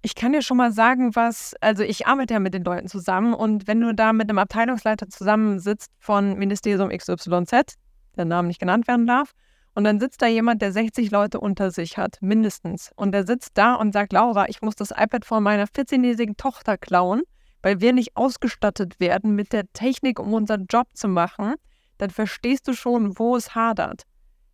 Ich 0.00 0.14
kann 0.14 0.32
dir 0.32 0.42
schon 0.42 0.56
mal 0.56 0.72
sagen, 0.72 1.14
was, 1.14 1.54
also 1.60 1.82
ich 1.84 2.06
arbeite 2.06 2.34
ja 2.34 2.40
mit 2.40 2.54
den 2.54 2.64
Leuten 2.64 2.88
zusammen 2.88 3.34
und 3.34 3.68
wenn 3.68 3.80
du 3.80 3.94
da 3.94 4.12
mit 4.12 4.28
einem 4.28 4.38
Abteilungsleiter 4.38 5.08
zusammensitzt 5.08 5.92
von 5.98 6.38
Ministerium 6.38 6.88
XYZ, 6.88 7.76
der 8.16 8.24
Name 8.24 8.48
nicht 8.48 8.58
genannt 8.58 8.88
werden 8.88 9.06
darf, 9.06 9.32
und 9.74 9.84
dann 9.84 10.00
sitzt 10.00 10.20
da 10.20 10.26
jemand, 10.26 10.60
der 10.60 10.72
60 10.72 11.10
Leute 11.10 11.40
unter 11.40 11.70
sich 11.70 11.96
hat, 11.96 12.18
mindestens. 12.20 12.90
Und 12.96 13.12
der 13.12 13.26
sitzt 13.26 13.52
da 13.54 13.74
und 13.74 13.92
sagt, 13.92 14.12
Laura, 14.12 14.48
ich 14.48 14.60
muss 14.60 14.74
das 14.74 14.90
iPad 14.90 15.24
von 15.24 15.42
meiner 15.42 15.66
14-jährigen 15.66 16.36
Tochter 16.36 16.76
klauen, 16.76 17.22
weil 17.62 17.80
wir 17.80 17.92
nicht 17.92 18.16
ausgestattet 18.16 19.00
werden 19.00 19.34
mit 19.34 19.52
der 19.52 19.72
Technik, 19.72 20.18
um 20.18 20.34
unseren 20.34 20.66
Job 20.68 20.88
zu 20.94 21.08
machen, 21.08 21.54
dann 21.98 22.10
verstehst 22.10 22.68
du 22.68 22.74
schon, 22.74 23.18
wo 23.18 23.36
es 23.36 23.54
hadert. 23.54 24.02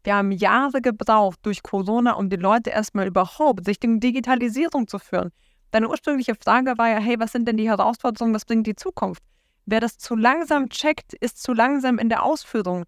Wir 0.04 0.14
haben 0.14 0.30
Jahre 0.30 0.80
gebraucht 0.80 1.40
durch 1.42 1.62
Corona, 1.62 2.12
um 2.12 2.30
die 2.30 2.36
Leute 2.36 2.70
erstmal 2.70 3.08
überhaupt 3.08 3.66
Richtung 3.66 4.00
Digitalisierung 4.00 4.86
zu 4.86 4.98
führen. 4.98 5.30
Deine 5.70 5.88
ursprüngliche 5.88 6.34
Frage 6.34 6.78
war 6.78 6.88
ja, 6.88 6.98
hey, 6.98 7.18
was 7.18 7.32
sind 7.32 7.46
denn 7.46 7.56
die 7.56 7.68
Herausforderungen, 7.68 8.34
was 8.34 8.44
bringt 8.44 8.66
die 8.66 8.76
Zukunft? 8.76 9.22
Wer 9.66 9.80
das 9.80 9.98
zu 9.98 10.14
langsam 10.14 10.70
checkt, 10.70 11.12
ist 11.14 11.42
zu 11.42 11.52
langsam 11.52 11.98
in 11.98 12.08
der 12.08 12.22
Ausführung. 12.22 12.84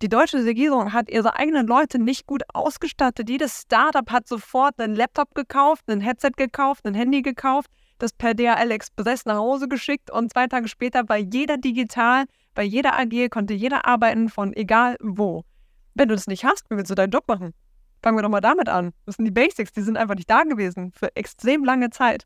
Die 0.00 0.08
deutsche 0.08 0.44
Regierung 0.44 0.92
hat 0.92 1.10
ihre 1.10 1.34
eigenen 1.34 1.66
Leute 1.66 1.98
nicht 1.98 2.26
gut 2.26 2.44
ausgestattet. 2.54 3.28
Jedes 3.28 3.62
Startup 3.62 4.08
hat 4.12 4.28
sofort 4.28 4.78
einen 4.78 4.94
Laptop 4.94 5.34
gekauft, 5.34 5.90
ein 5.90 6.00
Headset 6.00 6.30
gekauft, 6.36 6.86
ein 6.86 6.94
Handy 6.94 7.20
gekauft, 7.20 7.68
das 7.98 8.12
per 8.12 8.34
DHL 8.34 8.70
Express 8.70 9.24
nach 9.24 9.38
Hause 9.38 9.66
geschickt 9.66 10.08
und 10.08 10.32
zwei 10.32 10.46
Tage 10.46 10.68
später 10.68 11.08
war 11.08 11.16
jeder 11.16 11.58
digital, 11.58 12.26
bei 12.54 12.62
jeder 12.62 12.96
AG 12.96 13.28
konnte 13.28 13.54
jeder 13.54 13.86
arbeiten 13.86 14.28
von 14.28 14.54
egal 14.54 14.96
wo. 15.02 15.44
Wenn 15.94 16.08
du 16.08 16.14
das 16.14 16.28
nicht 16.28 16.44
hast, 16.44 16.70
wie 16.70 16.76
willst 16.76 16.92
du 16.92 16.94
deinen 16.94 17.10
Job 17.10 17.26
machen? 17.26 17.52
Fangen 18.00 18.16
wir 18.16 18.22
doch 18.22 18.28
mal 18.28 18.40
damit 18.40 18.68
an. 18.68 18.92
Das 19.04 19.16
sind 19.16 19.24
die 19.24 19.32
Basics, 19.32 19.72
die 19.72 19.82
sind 19.82 19.96
einfach 19.96 20.14
nicht 20.14 20.30
da 20.30 20.44
gewesen 20.44 20.92
für 20.92 21.14
extrem 21.16 21.64
lange 21.64 21.90
Zeit. 21.90 22.24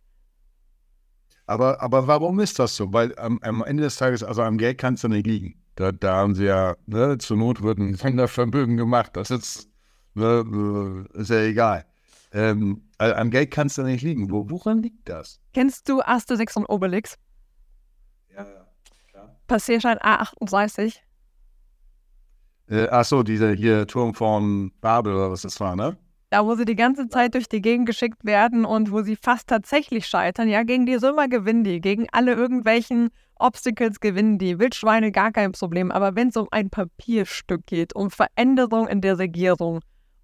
Aber, 1.46 1.80
aber 1.80 2.06
warum 2.06 2.38
ist 2.40 2.58
das 2.58 2.76
so? 2.76 2.92
Weil 2.92 3.18
am, 3.18 3.38
am 3.42 3.64
Ende 3.64 3.84
des 3.84 3.96
Tages, 3.96 4.22
also 4.22 4.42
am 4.42 4.58
Geld 4.58 4.76
kannst 4.76 5.04
du 5.04 5.08
nicht 5.08 5.26
liegen. 5.26 5.61
Da, 5.74 5.92
da 5.92 6.16
haben 6.16 6.34
sie 6.34 6.44
ja, 6.44 6.76
ne, 6.86 7.18
zur 7.18 7.36
Not 7.36 7.62
wird 7.62 7.78
ein 7.78 7.94
Sondervermögen 7.94 8.76
gemacht. 8.76 9.16
Das 9.16 9.30
ist, 9.30 9.70
ne, 10.14 11.06
ist 11.14 11.30
ja 11.30 11.40
egal. 11.40 11.86
Ähm, 12.32 12.82
also 12.98 13.14
am 13.14 13.30
Geld 13.30 13.50
kannst 13.50 13.78
du 13.78 13.82
nicht 13.82 14.02
liegen. 14.02 14.30
Wo, 14.30 14.48
woran 14.48 14.82
liegt 14.82 15.08
das? 15.08 15.40
Kennst 15.52 15.88
du 15.88 16.00
Asterix 16.02 16.56
und 16.56 16.66
Obelix? 16.66 17.18
Ja, 18.34 18.44
ja, 18.44 18.66
klar. 19.10 19.36
Passierschein 19.46 19.98
A38. 19.98 20.96
Äh, 22.68 22.88
ach 22.90 23.04
so, 23.04 23.22
dieser 23.22 23.52
hier 23.52 23.86
Turm 23.86 24.14
von 24.14 24.72
Babel 24.80 25.14
oder 25.14 25.30
was 25.30 25.42
das 25.42 25.60
war, 25.60 25.76
ne? 25.76 25.96
Da, 26.32 26.46
wo 26.46 26.54
sie 26.54 26.64
die 26.64 26.76
ganze 26.76 27.10
Zeit 27.10 27.34
durch 27.34 27.46
die 27.46 27.60
Gegend 27.60 27.84
geschickt 27.84 28.24
werden 28.24 28.64
und 28.64 28.90
wo 28.90 29.02
sie 29.02 29.16
fast 29.16 29.48
tatsächlich 29.48 30.06
scheitern. 30.06 30.48
Ja, 30.48 30.62
gegen 30.62 30.86
die 30.86 30.94
Römer 30.94 31.28
gewinnen 31.28 31.62
die, 31.62 31.78
gegen 31.78 32.06
alle 32.10 32.32
irgendwelchen 32.32 33.10
Obstacles 33.34 34.00
gewinnen 34.00 34.38
die. 34.38 34.58
Wildschweine 34.58 35.12
gar 35.12 35.30
kein 35.30 35.52
Problem. 35.52 35.90
Aber 35.90 36.16
wenn 36.16 36.28
es 36.28 36.36
um 36.38 36.48
ein 36.50 36.70
Papierstück 36.70 37.66
geht, 37.66 37.94
um 37.94 38.10
Veränderung 38.10 38.88
in 38.88 39.02
der 39.02 39.18
Regierung, 39.18 39.80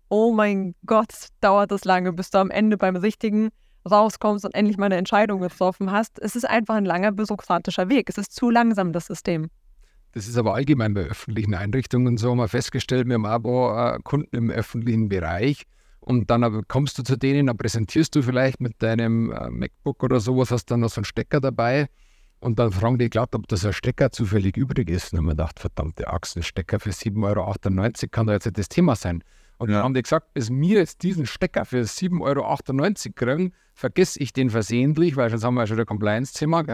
oh 0.09 0.33
mein 0.33 0.75
Gott, 0.87 1.29
dauert 1.43 1.73
es 1.73 1.85
lange, 1.85 2.15
bis 2.15 2.31
du 2.31 2.39
am 2.39 2.51
Ende 2.51 2.79
beim 2.79 2.97
Richtigen 2.97 3.51
rauskommst 3.85 4.47
und 4.47 4.55
endlich 4.55 4.79
mal 4.79 4.87
eine 4.87 4.97
Entscheidung 4.97 5.43
getroffen 5.43 5.93
hast. 5.93 6.19
Es 6.21 6.35
ist 6.35 6.49
einfach 6.49 6.77
ein 6.77 6.87
langer 6.87 7.13
bürokratischer 7.13 7.91
Weg. 7.91 8.09
Es 8.09 8.17
ist 8.17 8.33
zu 8.33 8.49
langsam, 8.49 8.95
das 8.95 9.09
System. 9.09 9.49
Das 10.13 10.27
ist 10.27 10.39
aber 10.39 10.55
allgemein 10.55 10.95
bei 10.95 11.03
öffentlichen 11.03 11.55
Einrichtungen 11.55 12.17
so. 12.17 12.31
Haben 12.31 12.39
wir 12.39 12.49
festgestellt, 12.49 13.07
wir 13.09 13.15
haben 13.17 13.27
aber 13.27 13.97
äh, 13.97 14.03
Kunden 14.05 14.35
im 14.35 14.51
öffentlichen 14.51 15.11
Bereich 15.11 15.67
und 16.09 16.31
dann 16.31 16.67
kommst 16.69 16.97
du 16.97 17.03
zu 17.03 17.19
denen, 17.19 17.49
dann 17.49 17.59
präsentierst 17.59 18.17
du 18.17 18.23
vielleicht 18.23 18.63
mit 18.63 18.83
deinem 18.83 19.31
äh, 19.31 19.51
MacBook 19.51 20.03
oder 20.03 20.21
sowas, 20.21 20.51
hast 20.51 20.71
dann 20.71 20.81
noch 20.81 20.89
so 20.89 21.01
einen 21.01 21.05
Stecker 21.05 21.39
dabei 21.39 21.91
und 22.41 22.59
dann 22.59 22.73
fragen 22.73 22.99
die, 22.99 23.11
glaubt, 23.11 23.35
ob 23.35 23.47
das 23.47 23.67
ein 23.67 23.75
Stecker 23.75 24.11
zufällig 24.11 24.57
übrig 24.57 24.89
ist. 24.89 25.13
Und 25.13 25.19
haben 25.19 25.27
wir 25.27 25.33
gedacht, 25.33 25.61
verdammte 25.61 26.09
Axt, 26.09 26.35
ein 26.39 26.43
Stecker 26.43 26.81
für 26.81 26.91
7,98 26.91 27.25
Euro 27.25 28.09
kann 28.11 28.27
da 28.27 28.33
jetzt 28.33 28.47
nicht 28.47 28.57
das 28.57 28.71
Thema 28.71 28.97
sein. 28.97 29.23
Und 29.59 29.69
ja. 29.69 29.77
dann 29.77 29.85
haben 29.85 29.93
die 29.93 30.01
gesagt, 30.01 30.33
bis 30.33 30.49
mir 30.49 30.79
jetzt 30.79 31.03
diesen 31.03 31.27
Stecker 31.27 31.67
für 31.67 31.83
7,98 31.83 32.21
Euro 32.23 33.15
kriegen, 33.15 33.53
vergesse 33.75 34.19
ich 34.21 34.33
den 34.33 34.49
versehentlich, 34.49 35.15
weil 35.17 35.29
sonst 35.29 35.45
haben 35.45 35.57
wir 35.57 35.61
ja 35.61 35.67
schon 35.67 35.77
der 35.77 35.85
Compliance-Zimmer, 35.85 36.67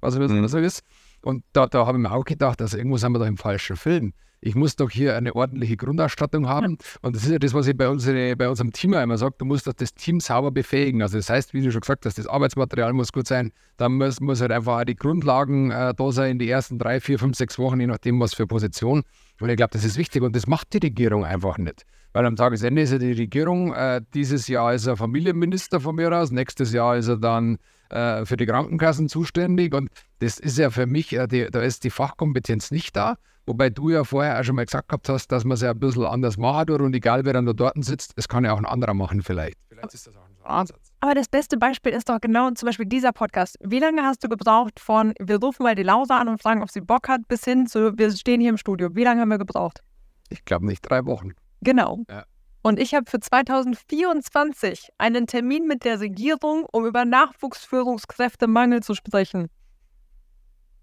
was 0.00 0.18
mhm. 0.18 0.42
was 0.42 0.54
er 0.54 0.62
ist. 0.62 0.82
Und 1.22 1.44
da, 1.52 1.68
da 1.68 1.86
habe 1.86 1.96
ich 1.96 2.02
mir 2.02 2.10
auch 2.10 2.24
gedacht, 2.24 2.60
also 2.60 2.76
irgendwo 2.76 2.96
sind 2.96 3.12
wir 3.12 3.20
da 3.20 3.26
im 3.26 3.36
falschen 3.36 3.76
Film. 3.76 4.14
Ich 4.40 4.54
muss 4.54 4.76
doch 4.76 4.90
hier 4.90 5.16
eine 5.16 5.34
ordentliche 5.34 5.76
Grundausstattung 5.76 6.48
haben. 6.48 6.78
Und 7.02 7.16
das 7.16 7.24
ist 7.24 7.30
ja 7.30 7.38
das, 7.38 7.54
was 7.54 7.66
ich 7.66 7.76
bei, 7.76 7.88
unsere, 7.88 8.36
bei 8.36 8.48
unserem 8.48 8.72
Team 8.72 8.94
immer 8.94 9.18
sage, 9.18 9.34
du 9.38 9.44
musst 9.44 9.66
doch 9.66 9.72
das 9.72 9.94
Team 9.94 10.20
sauber 10.20 10.50
befähigen. 10.50 11.02
Also 11.02 11.18
das 11.18 11.30
heißt, 11.30 11.54
wie 11.54 11.62
du 11.62 11.72
schon 11.72 11.80
gesagt 11.80 12.06
hast, 12.06 12.18
das 12.18 12.26
Arbeitsmaterial 12.26 12.92
muss 12.92 13.12
gut 13.12 13.26
sein, 13.26 13.52
dann 13.76 13.94
muss, 13.94 14.20
muss 14.20 14.40
halt 14.40 14.52
einfach 14.52 14.80
auch 14.80 14.84
die 14.84 14.96
Grundlagen 14.96 15.70
äh, 15.70 15.94
da 15.94 16.12
sein 16.12 16.32
in 16.32 16.38
die 16.38 16.48
ersten 16.48 16.78
drei, 16.78 17.00
vier, 17.00 17.18
fünf, 17.18 17.36
sechs 17.36 17.58
Wochen, 17.58 17.80
je 17.80 17.86
nachdem, 17.86 18.20
was 18.20 18.34
für 18.34 18.46
Position. 18.46 19.02
Und 19.40 19.48
ich 19.48 19.56
glaube, 19.56 19.72
das 19.72 19.84
ist 19.84 19.98
wichtig 19.98 20.22
und 20.22 20.34
das 20.34 20.46
macht 20.46 20.72
die 20.72 20.78
Regierung 20.78 21.24
einfach 21.24 21.58
nicht. 21.58 21.84
Weil 22.12 22.24
am 22.24 22.36
Tagesende 22.36 22.80
ist 22.80 22.92
ja 22.92 22.98
die 22.98 23.12
Regierung, 23.12 23.74
äh, 23.74 24.00
dieses 24.14 24.48
Jahr 24.48 24.72
ist 24.72 24.86
er 24.86 24.96
Familienminister 24.96 25.80
von 25.80 25.96
mir 25.96 26.10
aus, 26.16 26.30
nächstes 26.30 26.72
Jahr 26.72 26.96
ist 26.96 27.08
er 27.08 27.18
dann 27.18 27.58
äh, 27.90 28.24
für 28.24 28.38
die 28.38 28.46
Krankenkassen 28.46 29.08
zuständig 29.08 29.74
und 29.74 29.90
das 30.20 30.38
ist 30.38 30.56
ja 30.56 30.70
für 30.70 30.86
mich, 30.86 31.12
äh, 31.12 31.26
die, 31.26 31.48
da 31.50 31.60
ist 31.60 31.84
die 31.84 31.90
Fachkompetenz 31.90 32.70
nicht 32.70 32.96
da. 32.96 33.16
Wobei 33.46 33.70
du 33.70 33.90
ja 33.90 34.02
vorher 34.02 34.40
auch 34.40 34.44
schon 34.44 34.56
mal 34.56 34.64
gesagt 34.64 34.88
gehabt 34.88 35.08
hast, 35.08 35.28
dass 35.28 35.44
man 35.44 35.54
es 35.54 35.62
ja 35.62 35.70
ein 35.70 35.78
bisschen 35.78 36.04
anders 36.04 36.36
machen 36.36 36.66
tut 36.66 36.80
und 36.80 36.94
egal 36.94 37.24
wer 37.24 37.32
dann 37.32 37.46
da 37.46 37.52
dort 37.52 37.82
sitzt, 37.84 38.12
es 38.16 38.26
kann 38.26 38.44
ja 38.44 38.52
auch 38.52 38.58
ein 38.58 38.66
anderer 38.66 38.92
machen 38.92 39.22
vielleicht. 39.22 39.56
Vielleicht 39.68 39.94
ist 39.94 40.08
das 40.08 40.16
auch 40.16 40.24
ein 40.24 40.36
Ansatz. 40.44 40.92
Aber 41.00 41.14
das 41.14 41.28
beste 41.28 41.56
Beispiel 41.56 41.92
ist 41.92 42.08
doch 42.08 42.20
genau 42.20 42.50
zum 42.50 42.66
Beispiel 42.66 42.86
dieser 42.86 43.12
Podcast. 43.12 43.56
Wie 43.60 43.78
lange 43.78 44.02
hast 44.02 44.24
du 44.24 44.28
gebraucht 44.28 44.80
von, 44.80 45.14
wir 45.20 45.38
rufen 45.38 45.62
mal 45.62 45.76
die 45.76 45.84
Lausa 45.84 46.18
an 46.18 46.28
und 46.28 46.42
fragen, 46.42 46.62
ob 46.62 46.70
sie 46.70 46.80
Bock 46.80 47.08
hat, 47.08 47.28
bis 47.28 47.44
hin 47.44 47.66
zu, 47.66 47.96
wir 47.96 48.10
stehen 48.10 48.40
hier 48.40 48.50
im 48.50 48.56
Studio. 48.56 48.94
Wie 48.96 49.04
lange 49.04 49.20
haben 49.20 49.28
wir 49.28 49.38
gebraucht? 49.38 49.80
Ich 50.28 50.44
glaube 50.44 50.66
nicht 50.66 50.80
drei 50.80 51.04
Wochen. 51.06 51.32
Genau. 51.60 52.02
Ja. 52.10 52.24
Und 52.62 52.80
ich 52.80 52.94
habe 52.94 53.08
für 53.08 53.20
2024 53.20 54.88
einen 54.98 55.28
Termin 55.28 55.68
mit 55.68 55.84
der 55.84 56.00
Regierung, 56.00 56.66
um 56.72 56.84
über 56.84 57.04
Nachwuchsführungskräftemangel 57.04 58.82
zu 58.82 58.94
sprechen. 58.94 59.48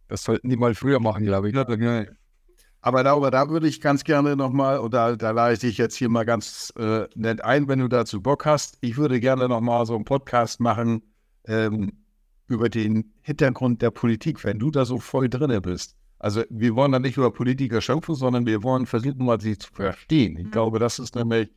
Das 0.08 0.24
sollten 0.24 0.48
die 0.48 0.56
mal 0.56 0.76
früher 0.76 1.02
machen, 1.02 1.26
glaube 1.26 1.50
ich. 1.50 1.56
Aber 2.86 3.02
darüber, 3.02 3.32
da 3.32 3.50
würde 3.50 3.66
ich 3.66 3.80
ganz 3.80 4.04
gerne 4.04 4.36
nochmal, 4.36 4.78
und 4.78 4.94
da, 4.94 5.16
da 5.16 5.32
lade 5.32 5.54
ich 5.54 5.60
dich 5.60 5.78
jetzt 5.78 5.96
hier 5.96 6.10
mal 6.10 6.26
ganz 6.26 6.74
äh, 6.78 7.08
nett 7.16 7.42
ein, 7.42 7.70
wenn 7.70 7.80
du 7.80 7.88
dazu 7.88 8.22
Bock 8.22 8.46
hast. 8.46 8.78
Ich 8.82 8.98
würde 8.98 9.22
gerne 9.22 9.48
nochmal 9.48 9.86
so 9.86 9.96
einen 9.96 10.04
Podcast 10.04 10.60
machen 10.60 11.02
ähm, 11.46 11.94
über 12.48 12.68
den 12.68 13.14
Hintergrund 13.22 13.82
der 13.82 13.92
Politik, 13.92 14.44
wenn 14.44 14.60
du 14.60 14.70
da 14.70 14.84
so 14.84 15.00
voll 15.00 15.30
drin 15.30 15.62
bist. 15.62 15.96
Also 16.20 16.44
wir 16.50 16.76
wollen 16.76 16.92
da 16.92 17.00
nicht 17.00 17.16
über 17.16 17.32
Politiker 17.32 17.80
schimpfen, 17.80 18.16
sondern 18.16 18.46
wir 18.46 18.64
wollen 18.64 18.86
versuchen, 18.86 19.26
mal 19.26 19.40
sie 19.40 19.58
zu 19.58 19.72
verstehen. 19.72 20.38
Ich 20.38 20.48
mhm. 20.48 20.52
glaube, 20.52 20.80
das 20.80 21.00
ist 21.00 21.16
nämlich 21.16 21.50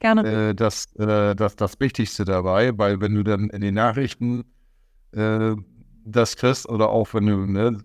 äh, 0.00 0.54
das, 0.54 0.94
äh, 0.96 1.34
das, 1.34 1.56
das 1.56 1.80
Wichtigste 1.80 2.26
dabei, 2.26 2.76
weil 2.76 3.00
wenn 3.00 3.14
du 3.14 3.22
dann 3.22 3.48
in 3.48 3.62
den 3.62 3.74
Nachrichten 3.74 4.44
äh, 5.12 5.56
das 6.04 6.36
kriegst 6.36 6.68
oder 6.68 6.90
auch 6.90 7.14
wenn 7.14 7.24
du, 7.24 7.46
ne, 7.46 7.78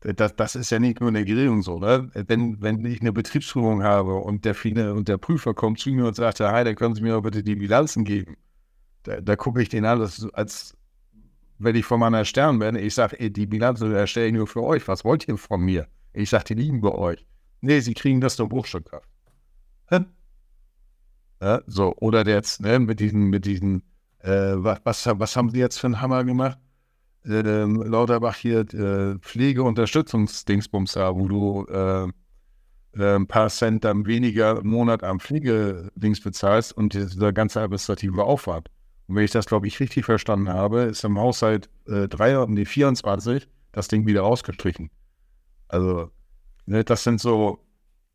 das, 0.00 0.34
das 0.36 0.56
ist 0.56 0.70
ja 0.70 0.78
nicht 0.78 1.00
nur 1.00 1.08
in 1.08 1.14
der 1.14 1.22
Regierung 1.22 1.62
so, 1.62 1.78
ne? 1.78 2.10
Wenn, 2.14 2.60
wenn 2.62 2.84
ich 2.84 3.00
eine 3.00 3.12
Betriebsführung 3.12 3.82
habe 3.82 4.14
und 4.14 4.44
der, 4.44 4.56
und 4.94 5.08
der 5.08 5.18
Prüfer 5.18 5.54
kommt 5.54 5.78
zu 5.78 5.90
mir 5.90 6.06
und 6.06 6.16
sagt, 6.16 6.40
hi, 6.40 6.64
dann 6.64 6.74
können 6.74 6.94
Sie 6.94 7.02
mir 7.02 7.20
bitte 7.20 7.42
die 7.42 7.56
Bilanzen 7.56 8.04
geben. 8.04 8.36
Da, 9.02 9.20
da 9.20 9.36
gucke 9.36 9.62
ich 9.62 9.68
den 9.68 9.84
an, 9.84 10.00
als, 10.00 10.26
als 10.32 10.76
wenn 11.58 11.76
ich 11.76 11.84
von 11.84 12.00
meiner 12.00 12.24
Stern 12.24 12.58
bin, 12.58 12.76
ich 12.76 12.94
sage, 12.94 13.30
die 13.30 13.46
Bilanz 13.46 13.82
erstelle 13.82 14.28
ich 14.28 14.32
nur 14.32 14.46
für 14.46 14.62
euch. 14.62 14.88
Was 14.88 15.04
wollt 15.04 15.28
ihr 15.28 15.36
von 15.36 15.60
mir? 15.60 15.86
Ich 16.12 16.30
sage, 16.30 16.44
die 16.44 16.54
liegen 16.54 16.80
bei 16.80 16.92
euch. 16.92 17.26
Nee, 17.60 17.80
sie 17.80 17.94
kriegen 17.94 18.20
das 18.22 18.36
durch 18.36 18.48
Bruchstückkraft. 18.48 19.08
Ja, 21.42 21.62
so, 21.66 21.94
oder 21.96 22.26
jetzt, 22.26 22.60
ne, 22.60 22.78
mit 22.78 23.00
diesen, 23.00 23.24
mit 23.30 23.46
diesen, 23.46 23.82
äh, 24.18 24.52
was, 24.56 25.06
was 25.06 25.36
haben 25.36 25.50
sie 25.50 25.58
jetzt 25.58 25.78
für 25.78 25.86
einen 25.86 26.00
Hammer 26.00 26.24
gemacht? 26.24 26.58
Äh, 27.24 27.42
Lauterbach 27.42 28.36
hier 28.36 28.60
äh, 28.72 29.18
Pflegeunterstützungsdingsbums 29.18 30.92
da, 30.92 31.14
wo 31.14 31.28
du 31.28 31.66
äh, 31.66 32.08
äh, 32.96 33.16
ein 33.16 33.26
paar 33.26 33.48
Cent 33.48 33.84
dann 33.84 34.06
weniger 34.06 34.58
im 34.58 34.68
Monat 34.68 35.04
am 35.04 35.20
Pflegedings 35.20 36.20
bezahlst 36.20 36.76
und 36.76 36.94
dieser 36.94 37.32
ganze 37.32 37.60
administrative 37.60 38.24
Aufwand. 38.24 38.68
Und 39.06 39.16
wenn 39.16 39.24
ich 39.24 39.30
das, 39.30 39.46
glaube 39.46 39.66
ich, 39.66 39.78
richtig 39.80 40.04
verstanden 40.04 40.48
habe, 40.48 40.82
ist 40.82 41.04
im 41.04 41.18
Haushalt 41.18 41.68
äh, 41.86 42.08
3, 42.08 42.46
nee, 42.48 42.64
24 42.64 43.48
das 43.72 43.88
Ding 43.88 44.06
wieder 44.06 44.24
ausgestrichen. 44.24 44.90
Also, 45.68 46.10
ne, 46.66 46.84
das 46.84 47.04
sind 47.04 47.20
so, 47.20 47.64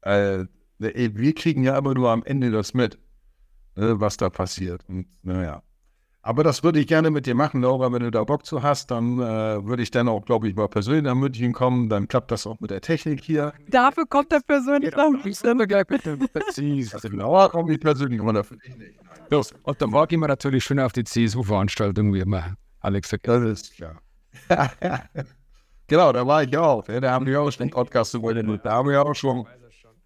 äh, 0.02 0.46
wir 0.78 1.36
kriegen 1.36 1.64
ja 1.64 1.76
aber 1.76 1.94
nur 1.94 2.10
am 2.12 2.24
Ende 2.24 2.52
das 2.52 2.74
mit, 2.74 2.98
ne, 3.76 4.00
was 4.00 4.18
da 4.18 4.30
passiert. 4.30 4.84
Und 4.90 5.08
naja. 5.24 5.64
Aber 6.26 6.44
das 6.44 6.64
würde 6.64 6.80
ich 6.80 6.88
gerne 6.88 7.12
mit 7.12 7.28
dir 7.28 7.36
machen, 7.36 7.62
Laura. 7.62 7.94
Wenn 7.94 8.02
du 8.02 8.10
da 8.10 8.24
Bock 8.24 8.48
zu 8.48 8.64
hast, 8.64 8.90
dann 8.90 9.20
äh, 9.20 9.64
würde 9.64 9.84
ich 9.84 9.92
dann 9.92 10.08
auch, 10.08 10.26
glaube 10.26 10.50
ich, 10.50 10.56
mal 10.56 10.68
persönlich 10.68 11.04
nach 11.04 11.14
München 11.14 11.54
kommen. 11.54 11.88
Dann 11.88 12.08
klappt 12.08 12.32
das 12.32 12.48
auch 12.48 12.60
mit 12.60 12.72
der 12.72 12.82
Technik 12.82 13.24
hier. 13.24 13.54
Dafür 13.70 14.08
kommt 14.08 14.34
er 14.34 14.40
persönlich 14.40 14.96
nach 14.96 15.08
München. 15.12 15.30
Ich 15.30 15.68
gleich 15.68 15.88
mit 15.88 16.04
dem 16.04 16.28
Also 16.92 17.10
Laura 17.10 17.48
komme 17.50 17.74
ich 17.74 17.80
persönlich, 17.80 18.20
aber 18.20 18.34
dafür. 18.34 18.58
Los. 19.30 19.54
Und 19.62 19.80
dann 19.80 19.94
war 19.94 20.08
gehen 20.08 20.20
wir 20.20 20.28
natürlich 20.28 20.64
schön 20.64 20.80
auf 20.80 20.94
die 20.94 21.04
CSU-Veranstaltung, 21.04 22.12
wie 22.12 22.22
immer 22.22 22.56
Alex 22.80 23.12
hat. 23.12 23.20
Das 23.24 23.44
ist 23.44 23.76
klar. 23.76 24.02
genau, 25.88 26.12
da 26.12 26.26
war 26.26 26.42
ich 26.42 26.58
auch. 26.58 26.88
Ne? 26.88 27.02
Da 27.02 27.12
haben 27.12 27.28
wir 27.28 27.40
auch 27.40 27.52
schon 27.52 27.70
Podcast 27.70 28.10
zu 28.10 28.22
wollen. 28.24 28.60
Da 28.64 28.72
haben 28.72 28.90
wir 28.90 29.06
auch 29.06 29.14
schon. 29.14 29.46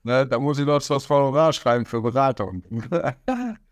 Ne? 0.03 0.27
Da 0.27 0.37
muss 0.37 0.59
ich 0.59 0.65
noch 0.65 0.81
was 0.89 1.05
Formular 1.05 1.53
schreiben 1.53 1.85
für 1.85 2.01
Beratung. 2.01 2.61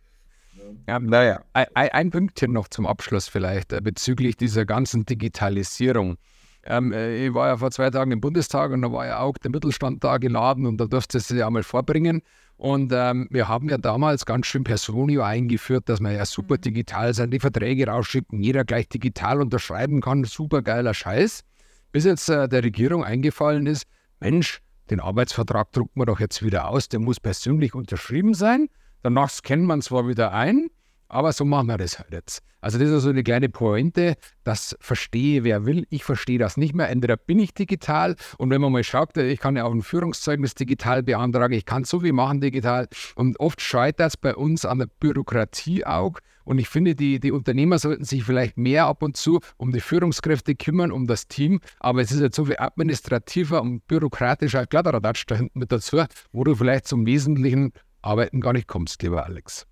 ja, 0.88 1.00
naja. 1.00 1.42
Ein, 1.54 1.68
ein 1.74 2.12
Pünktchen 2.12 2.54
noch 2.54 2.68
zum 2.68 2.86
Abschluss 2.86 3.28
vielleicht 3.28 3.74
äh, 3.74 3.82
bezüglich 3.82 4.38
dieser 4.38 4.66
ganzen 4.66 5.06
Digitalisierung. 5.06 6.18
Ähm, 6.64 6.92
äh, 6.92 7.28
ich 7.28 7.34
war 7.34 7.48
ja 7.48 7.58
vor 7.58 7.72
zwei 7.72 7.90
Tagen 7.90 8.12
im 8.12 8.22
Bundestag 8.22 8.72
und 8.72 8.82
da 8.82 8.92
war 8.92 9.06
ja 9.06 9.20
auch 9.20 9.38
der 9.38 9.52
Mittelstand 9.52 10.04
da 10.04 10.18
geladen 10.18 10.66
und 10.66 10.78
da 10.78 10.86
durfte 10.86 11.18
es 11.18 11.30
ja 11.30 11.50
mal 11.50 11.64
vorbringen. 11.64 12.22
Und 12.58 12.92
ähm, 12.94 13.28
wir 13.30 13.48
haben 13.48 13.70
ja 13.70 13.78
damals 13.78 14.26
ganz 14.26 14.48
schön 14.48 14.64
Personio 14.64 15.22
eingeführt, 15.22 15.88
dass 15.88 16.00
wir 16.00 16.12
ja 16.12 16.26
super 16.26 16.56
mhm. 16.56 16.62
digital 16.62 17.14
sind, 17.14 17.32
die 17.32 17.40
Verträge 17.40 17.88
rausschicken, 17.88 18.42
jeder 18.42 18.66
gleich 18.66 18.90
digital 18.90 19.42
unterschreiben 19.42 20.02
kann, 20.02 20.24
super 20.24 20.62
geiler 20.62 20.94
Scheiß. 20.94 21.44
Bis 21.92 22.04
jetzt 22.04 22.30
äh, 22.30 22.50
der 22.50 22.64
Regierung 22.64 23.04
eingefallen 23.04 23.68
ist, 23.68 23.86
Mensch, 24.20 24.62
den 24.90 25.00
Arbeitsvertrag 25.00 25.72
drucken 25.72 26.00
wir 26.00 26.06
doch 26.06 26.20
jetzt 26.20 26.44
wieder 26.44 26.68
aus, 26.70 26.90
der 26.90 27.00
muss 27.00 27.20
persönlich 27.20 27.76
unterschrieben 27.76 28.34
sein. 28.34 28.70
Danach 29.08 29.30
scannen 29.30 29.66
man 29.66 29.82
zwar 29.82 30.06
wieder 30.10 30.34
ein, 30.34 30.68
aber 31.08 31.32
so 31.32 31.46
machen 31.46 31.68
wir 31.68 31.78
das 31.78 31.98
halt 31.98 32.12
jetzt. 32.12 32.44
Also 32.60 32.78
das 32.78 32.90
ist 32.90 33.04
so 33.04 33.10
eine 33.10 33.24
kleine 33.24 33.48
Pointe, 33.48 34.16
das 34.44 34.76
verstehe 34.82 35.46
wer 35.46 35.66
will. 35.66 35.88
Ich 35.90 36.04
verstehe 36.04 36.38
das 36.38 36.58
nicht 36.58 36.76
mehr. 36.76 36.90
Entweder 36.90 37.16
bin 37.16 37.40
ich 37.40 37.54
digital 37.54 38.18
und 38.38 38.50
wenn 38.50 38.60
man 38.60 38.74
mal 38.74 38.84
schaut, 38.84 39.16
ich 39.16 39.40
kann 39.40 39.56
ja 39.56 39.64
auch 39.64 39.72
ein 39.72 39.82
Führungszeugnis 39.82 40.56
digital 40.56 41.04
beantragen, 41.04 41.54
ich 41.54 41.66
kann 41.66 41.86
so 41.86 42.02
viel 42.02 42.12
machen 42.12 42.42
digital 42.42 42.90
und 43.16 43.40
oft 43.40 43.62
scheitert 43.62 44.10
es 44.10 44.18
bei 44.18 44.36
uns 44.36 44.66
an 44.66 44.80
der 44.80 44.88
Bürokratie 45.00 45.86
auch. 45.86 46.20
Und 46.44 46.60
ich 46.60 46.70
finde, 46.70 46.96
die, 46.96 47.20
die 47.20 47.32
Unternehmer 47.32 47.78
sollten 47.80 48.06
sich 48.06 48.24
vielleicht 48.24 48.58
mehr 48.58 48.88
ab 48.88 49.04
und 49.04 49.16
zu 49.16 49.40
um 49.58 49.72
die 49.72 49.82
Führungskräfte 49.82 50.56
kümmern, 50.56 50.92
um 50.92 51.06
das 51.06 51.28
Team. 51.28 51.60
Aber 51.80 52.02
es 52.02 52.12
ist 52.12 52.22
jetzt 52.22 52.36
so 52.38 52.46
viel 52.46 52.56
administrativer 52.58 53.62
und 53.62 53.86
bürokratischer 53.88 54.66
Kladderadatsch 54.66 55.26
da 55.28 55.36
hinten 55.36 55.60
mit 55.60 55.72
dazu, 55.74 56.04
wo 56.32 56.44
du 56.46 56.56
vielleicht 56.56 56.88
zum 56.88 57.06
wesentlichen 57.06 57.74
Arbeiten 58.02 58.42
gar 58.42 58.54
nicht 58.54 58.68
kommst, 58.68 59.02
lieber 59.04 59.26
Alex. 59.26 59.68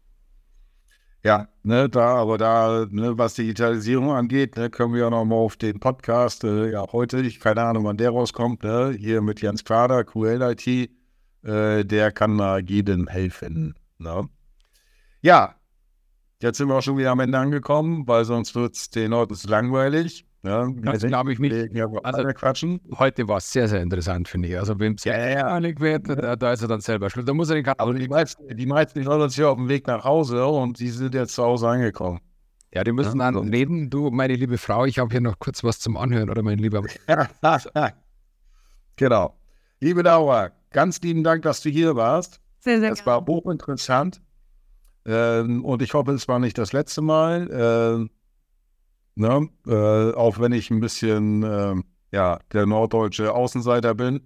Ja, 1.23 1.47
ne, 1.63 1.89
da, 1.89 2.17
aber 2.17 2.37
da, 2.37 2.85
ne, 2.91 3.17
was 3.17 3.33
Digitalisierung 3.33 4.11
angeht, 4.11 4.57
ne, 4.57 4.69
können 4.69 4.93
wir 4.93 5.01
ja 5.01 5.09
nochmal 5.09 5.39
auf 5.39 5.57
den 5.57 5.79
Podcast, 5.79 6.43
äh, 6.43 6.71
ja, 6.71 6.85
heute, 6.91 7.19
ich 7.21 7.39
keine 7.39 7.63
Ahnung, 7.63 7.83
wann 7.85 7.97
der 7.97 8.11
rauskommt, 8.11 8.63
ne, 8.63 8.95
hier 8.95 9.21
mit 9.21 9.41
Jens 9.41 9.63
Quader, 9.63 10.03
QLIT, 10.03 10.91
äh, 11.41 11.83
der 11.83 12.11
kann 12.11 12.37
da 12.37 12.59
jedem 12.59 13.07
helfen. 13.07 13.73
Ne? 13.97 14.29
Ja, 15.21 15.55
jetzt 16.41 16.59
sind 16.59 16.67
wir 16.67 16.75
auch 16.75 16.83
schon 16.83 16.97
wieder 16.97 17.09
am 17.09 17.19
Ende 17.19 17.39
angekommen, 17.39 18.07
weil 18.07 18.25
sonst 18.25 18.53
wird 18.53 18.75
es 18.75 18.91
den 18.91 19.09
Leuten 19.09 19.35
langweilig. 19.47 20.27
Ja, 20.45 20.67
das 20.69 21.03
glaube 21.03 21.33
ich 21.33 21.39
mich. 21.39 21.53
Also, 22.03 22.23
quatschen. 22.27 22.79
Heute 22.97 23.27
war 23.27 23.37
es 23.37 23.51
sehr, 23.51 23.67
sehr 23.67 23.81
interessant, 23.81 24.27
finde 24.27 24.49
ich. 24.49 24.57
Also, 24.57 24.79
wenn 24.79 24.93
es 24.93 25.03
ja, 25.03 25.17
ja, 25.17 25.47
einig 25.47 25.79
wird, 25.79 26.07
da, 26.07 26.35
da, 26.35 26.53
ist 26.53 26.61
er 26.61 26.67
dann 26.67 26.81
selber 26.81 27.09
schuld. 27.09 27.27
Da 27.27 27.33
muss 27.33 27.49
er 27.49 27.55
den 27.55 27.67
Aber 27.67 27.93
die 27.93 28.07
meisten, 28.07 28.55
die 28.55 28.65
meisten 28.65 29.01
die 29.01 29.07
uns 29.07 29.35
hier 29.35 29.49
auf 29.49 29.57
dem 29.57 29.69
Weg 29.69 29.87
nach 29.87 30.03
Hause 30.03 30.45
und 30.45 30.79
die 30.79 30.89
sind 30.89 31.15
jetzt 31.15 31.33
zu 31.33 31.43
Hause 31.43 31.67
angekommen. 31.69 32.19
Ja, 32.73 32.83
die 32.83 32.91
müssen 32.91 33.19
ja, 33.19 33.31
dann 33.31 33.49
reden. 33.49 33.89
Du, 33.89 34.11
meine 34.11 34.35
liebe 34.35 34.57
Frau, 34.57 34.85
ich 34.85 34.99
habe 34.99 35.09
hier 35.09 35.21
noch 35.21 35.39
kurz 35.39 35.63
was 35.63 35.79
zum 35.79 35.97
Anhören, 35.97 36.29
oder 36.29 36.43
mein 36.43 36.59
lieber. 36.59 36.83
genau. 38.97 39.33
Liebe 39.79 40.01
Laura, 40.01 40.51
ganz 40.71 41.01
lieben 41.01 41.23
Dank, 41.23 41.43
dass 41.43 41.61
du 41.61 41.69
hier 41.69 41.95
warst. 41.95 42.41
Sehr, 42.59 42.79
sehr 42.79 42.91
Es 42.91 43.05
war 43.05 43.25
hochinteressant. 43.25 44.21
Ähm, 45.05 45.63
und 45.63 45.81
ich 45.81 45.93
hoffe, 45.93 46.11
es 46.11 46.27
war 46.27 46.39
nicht 46.39 46.57
das 46.57 46.73
letzte 46.73 47.01
Mal. 47.01 47.49
Ähm, 47.51 48.09
Ne? 49.15 49.49
Äh, 49.67 50.13
auch 50.13 50.39
wenn 50.39 50.51
ich 50.51 50.69
ein 50.71 50.79
bisschen 50.79 51.43
äh, 51.43 51.75
ja, 52.11 52.39
der 52.53 52.65
norddeutsche 52.65 53.33
Außenseiter 53.33 53.95
bin. 53.95 54.21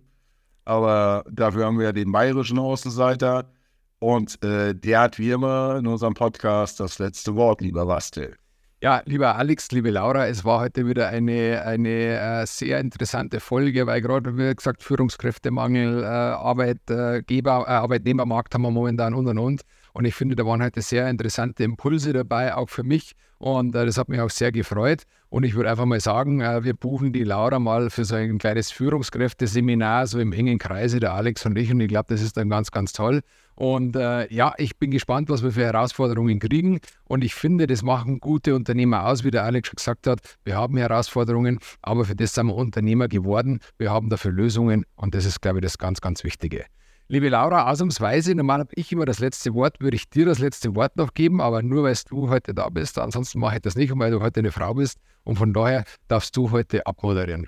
Aber 0.65 1.23
dafür 1.31 1.65
haben 1.65 1.77
wir 1.79 1.85
ja 1.85 1.91
den 1.91 2.11
bayerischen 2.11 2.59
Außenseiter. 2.59 3.51
Und 3.99 4.43
äh, 4.43 4.73
der 4.73 5.01
hat 5.01 5.19
wie 5.19 5.31
immer 5.31 5.77
in 5.77 5.87
unserem 5.87 6.13
Podcast 6.13 6.79
das 6.79 6.99
letzte 6.99 7.35
Wort, 7.35 7.61
lieber 7.61 7.85
Bastel. 7.85 8.35
Ja, 8.81 9.01
lieber 9.03 9.35
Alex, 9.35 9.71
liebe 9.71 9.89
Laura, 9.89 10.27
es 10.27 10.45
war 10.45 10.61
heute 10.61 10.87
wieder 10.87 11.09
eine, 11.09 11.63
eine 11.65 12.43
äh, 12.43 12.45
sehr 12.45 12.79
interessante 12.79 13.41
Folge, 13.41 13.85
weil 13.87 13.99
gerade, 13.99 14.37
wie 14.37 14.55
gesagt, 14.55 14.83
Führungskräftemangel, 14.83 16.01
äh, 16.01 16.05
Arbeitgeber, 16.05 17.65
äh, 17.67 17.71
Arbeitnehmermarkt 17.71 18.53
haben 18.53 18.61
wir 18.61 18.71
momentan 18.71 19.13
und 19.13 19.27
und 19.27 19.37
und. 19.37 19.61
Und 19.93 20.05
ich 20.05 20.15
finde, 20.15 20.35
da 20.35 20.45
waren 20.45 20.61
heute 20.61 20.81
sehr 20.81 21.09
interessante 21.09 21.63
Impulse 21.63 22.13
dabei, 22.13 22.55
auch 22.55 22.69
für 22.69 22.83
mich. 22.83 23.13
Und 23.37 23.73
äh, 23.75 23.85
das 23.85 23.97
hat 23.97 24.09
mich 24.09 24.19
auch 24.19 24.29
sehr 24.29 24.51
gefreut. 24.51 25.03
Und 25.29 25.43
ich 25.43 25.55
würde 25.55 25.69
einfach 25.69 25.85
mal 25.85 25.99
sagen, 25.99 26.41
äh, 26.41 26.63
wir 26.63 26.73
buchen 26.73 27.13
die 27.13 27.23
Laura 27.23 27.59
mal 27.59 27.89
für 27.89 28.03
so 28.03 28.15
ein 28.15 28.37
kleines 28.37 28.71
Führungskräfteseminar, 28.71 30.07
so 30.07 30.19
im 30.19 30.33
engen 30.33 30.57
Kreise, 30.57 30.99
der 30.99 31.13
Alex 31.13 31.45
und 31.45 31.57
ich. 31.57 31.71
Und 31.71 31.79
ich 31.79 31.87
glaube, 31.87 32.07
das 32.09 32.21
ist 32.21 32.35
dann 32.35 32.49
ganz, 32.49 32.71
ganz 32.71 32.91
toll. 32.91 33.21
Und 33.55 33.95
äh, 33.95 34.31
ja, 34.33 34.53
ich 34.57 34.77
bin 34.77 34.91
gespannt, 34.91 35.29
was 35.29 35.43
wir 35.43 35.51
für 35.51 35.65
Herausforderungen 35.65 36.39
kriegen. 36.39 36.79
Und 37.05 37.23
ich 37.23 37.35
finde, 37.35 37.67
das 37.67 37.83
machen 37.83 38.19
gute 38.19 38.55
Unternehmer 38.55 39.05
aus, 39.05 39.23
wie 39.23 39.31
der 39.31 39.43
Alex 39.43 39.67
schon 39.67 39.75
gesagt 39.75 40.07
hat. 40.07 40.19
Wir 40.43 40.55
haben 40.55 40.77
Herausforderungen, 40.77 41.59
aber 41.81 42.05
für 42.05 42.15
das 42.15 42.33
sind 42.33 42.47
wir 42.47 42.55
Unternehmer 42.55 43.07
geworden. 43.07 43.59
Wir 43.77 43.91
haben 43.91 44.09
dafür 44.09 44.31
Lösungen. 44.31 44.85
Und 44.95 45.13
das 45.13 45.25
ist, 45.25 45.41
glaube 45.41 45.59
ich, 45.59 45.63
das 45.63 45.77
ganz, 45.77 46.01
ganz 46.01 46.23
Wichtige. 46.23 46.65
Liebe 47.11 47.29
Laura, 47.29 47.71
ausnahmsweise, 47.71 48.35
normal 48.35 48.59
habe 48.59 48.69
ich 48.75 48.91
immer 48.91 49.05
das 49.05 49.17
letzte 49.17 49.55
Wort, 49.55 49.79
würde 49.79 49.95
ich 49.95 50.11
dir 50.11 50.27
das 50.27 50.37
letzte 50.37 50.75
Wort 50.75 50.95
noch 50.95 51.15
geben, 51.15 51.41
aber 51.41 51.63
nur 51.63 51.85
weil 51.85 51.95
du 52.07 52.29
heute 52.29 52.53
da 52.53 52.69
bist. 52.69 52.99
Ansonsten 52.99 53.39
mache 53.39 53.55
ich 53.55 53.61
das 53.63 53.75
nicht, 53.75 53.91
weil 53.97 54.11
du 54.11 54.21
heute 54.21 54.41
eine 54.41 54.51
Frau 54.51 54.75
bist. 54.75 54.99
Und 55.23 55.37
von 55.37 55.51
daher 55.51 55.85
darfst 56.07 56.37
du 56.37 56.51
heute 56.51 56.85
abmoderieren. 56.85 57.47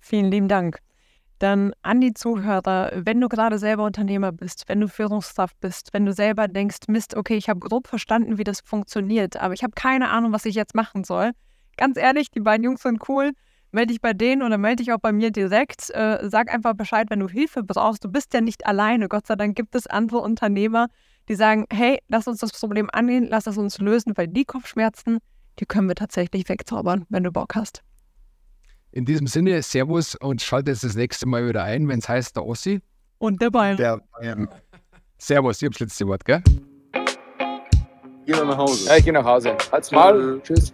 Vielen 0.00 0.30
lieben 0.30 0.48
Dank. 0.48 0.78
Dann 1.38 1.74
an 1.82 2.00
die 2.00 2.14
Zuhörer, 2.14 2.90
wenn 2.94 3.20
du 3.20 3.28
gerade 3.28 3.58
selber 3.58 3.84
Unternehmer 3.84 4.32
bist, 4.32 4.66
wenn 4.66 4.80
du 4.80 4.88
Führungskraft 4.88 5.60
bist, 5.60 5.92
wenn 5.92 6.06
du 6.06 6.14
selber 6.14 6.48
denkst, 6.48 6.88
Mist, 6.88 7.18
okay, 7.18 7.36
ich 7.36 7.50
habe 7.50 7.60
grob 7.60 7.88
verstanden, 7.88 8.38
wie 8.38 8.44
das 8.44 8.60
funktioniert, 8.62 9.36
aber 9.36 9.52
ich 9.52 9.62
habe 9.62 9.74
keine 9.74 10.08
Ahnung, 10.08 10.32
was 10.32 10.46
ich 10.46 10.54
jetzt 10.54 10.74
machen 10.74 11.04
soll. 11.04 11.32
Ganz 11.76 11.98
ehrlich, 11.98 12.30
die 12.30 12.40
beiden 12.40 12.64
Jungs 12.64 12.80
sind 12.80 13.06
cool. 13.10 13.32
Melde 13.76 13.92
dich 13.92 14.00
bei 14.00 14.14
denen 14.14 14.40
oder 14.40 14.56
melde 14.56 14.82
dich 14.82 14.94
auch 14.94 15.00
bei 15.00 15.12
mir 15.12 15.30
direkt. 15.30 15.90
Äh, 15.90 16.30
sag 16.30 16.50
einfach 16.50 16.72
Bescheid, 16.72 17.10
wenn 17.10 17.20
du 17.20 17.28
Hilfe 17.28 17.62
brauchst. 17.62 18.02
Du 18.02 18.08
bist 18.08 18.32
ja 18.32 18.40
nicht 18.40 18.64
alleine. 18.64 19.06
Gott 19.06 19.26
sei 19.26 19.36
Dank 19.36 19.54
gibt 19.54 19.74
es 19.74 19.86
andere 19.86 20.20
Unternehmer, 20.20 20.86
die 21.28 21.34
sagen, 21.34 21.66
hey, 21.70 21.98
lass 22.08 22.26
uns 22.26 22.38
das 22.38 22.52
Problem 22.52 22.88
angehen, 22.90 23.26
lass 23.28 23.46
es 23.46 23.58
uns 23.58 23.76
lösen, 23.76 24.14
weil 24.16 24.28
die 24.28 24.46
Kopfschmerzen, 24.46 25.18
die 25.58 25.66
können 25.66 25.88
wir 25.88 25.94
tatsächlich 25.94 26.48
wegzaubern, 26.48 27.04
wenn 27.10 27.22
du 27.22 27.30
Bock 27.30 27.54
hast. 27.54 27.82
In 28.92 29.04
diesem 29.04 29.26
Sinne, 29.26 29.60
Servus 29.60 30.14
und 30.14 30.40
schaltet 30.40 30.82
das 30.82 30.94
nächste 30.94 31.26
Mal 31.26 31.46
wieder 31.46 31.62
ein, 31.62 31.86
wenn 31.86 31.98
es 31.98 32.08
heißt 32.08 32.34
der 32.34 32.46
Ossi. 32.46 32.80
Und 33.18 33.42
der 33.42 33.50
Bayern. 33.50 33.76
Der 33.76 34.00
Bayern. 34.18 34.48
Servus, 35.18 35.60
ihr 35.60 35.66
habt 35.66 35.74
das 35.74 35.80
letzte 35.80 36.06
Wort, 36.06 36.24
gell? 36.24 36.42
Geh 38.24 38.32
nach 38.32 38.56
Hause. 38.56 38.88
Ja, 38.88 38.96
ich 38.96 39.04
geh 39.04 39.12
nach 39.12 39.24
Hause. 39.26 39.54
Halt's 39.70 39.92
mal. 39.92 40.40
Tschüss. 40.42 40.72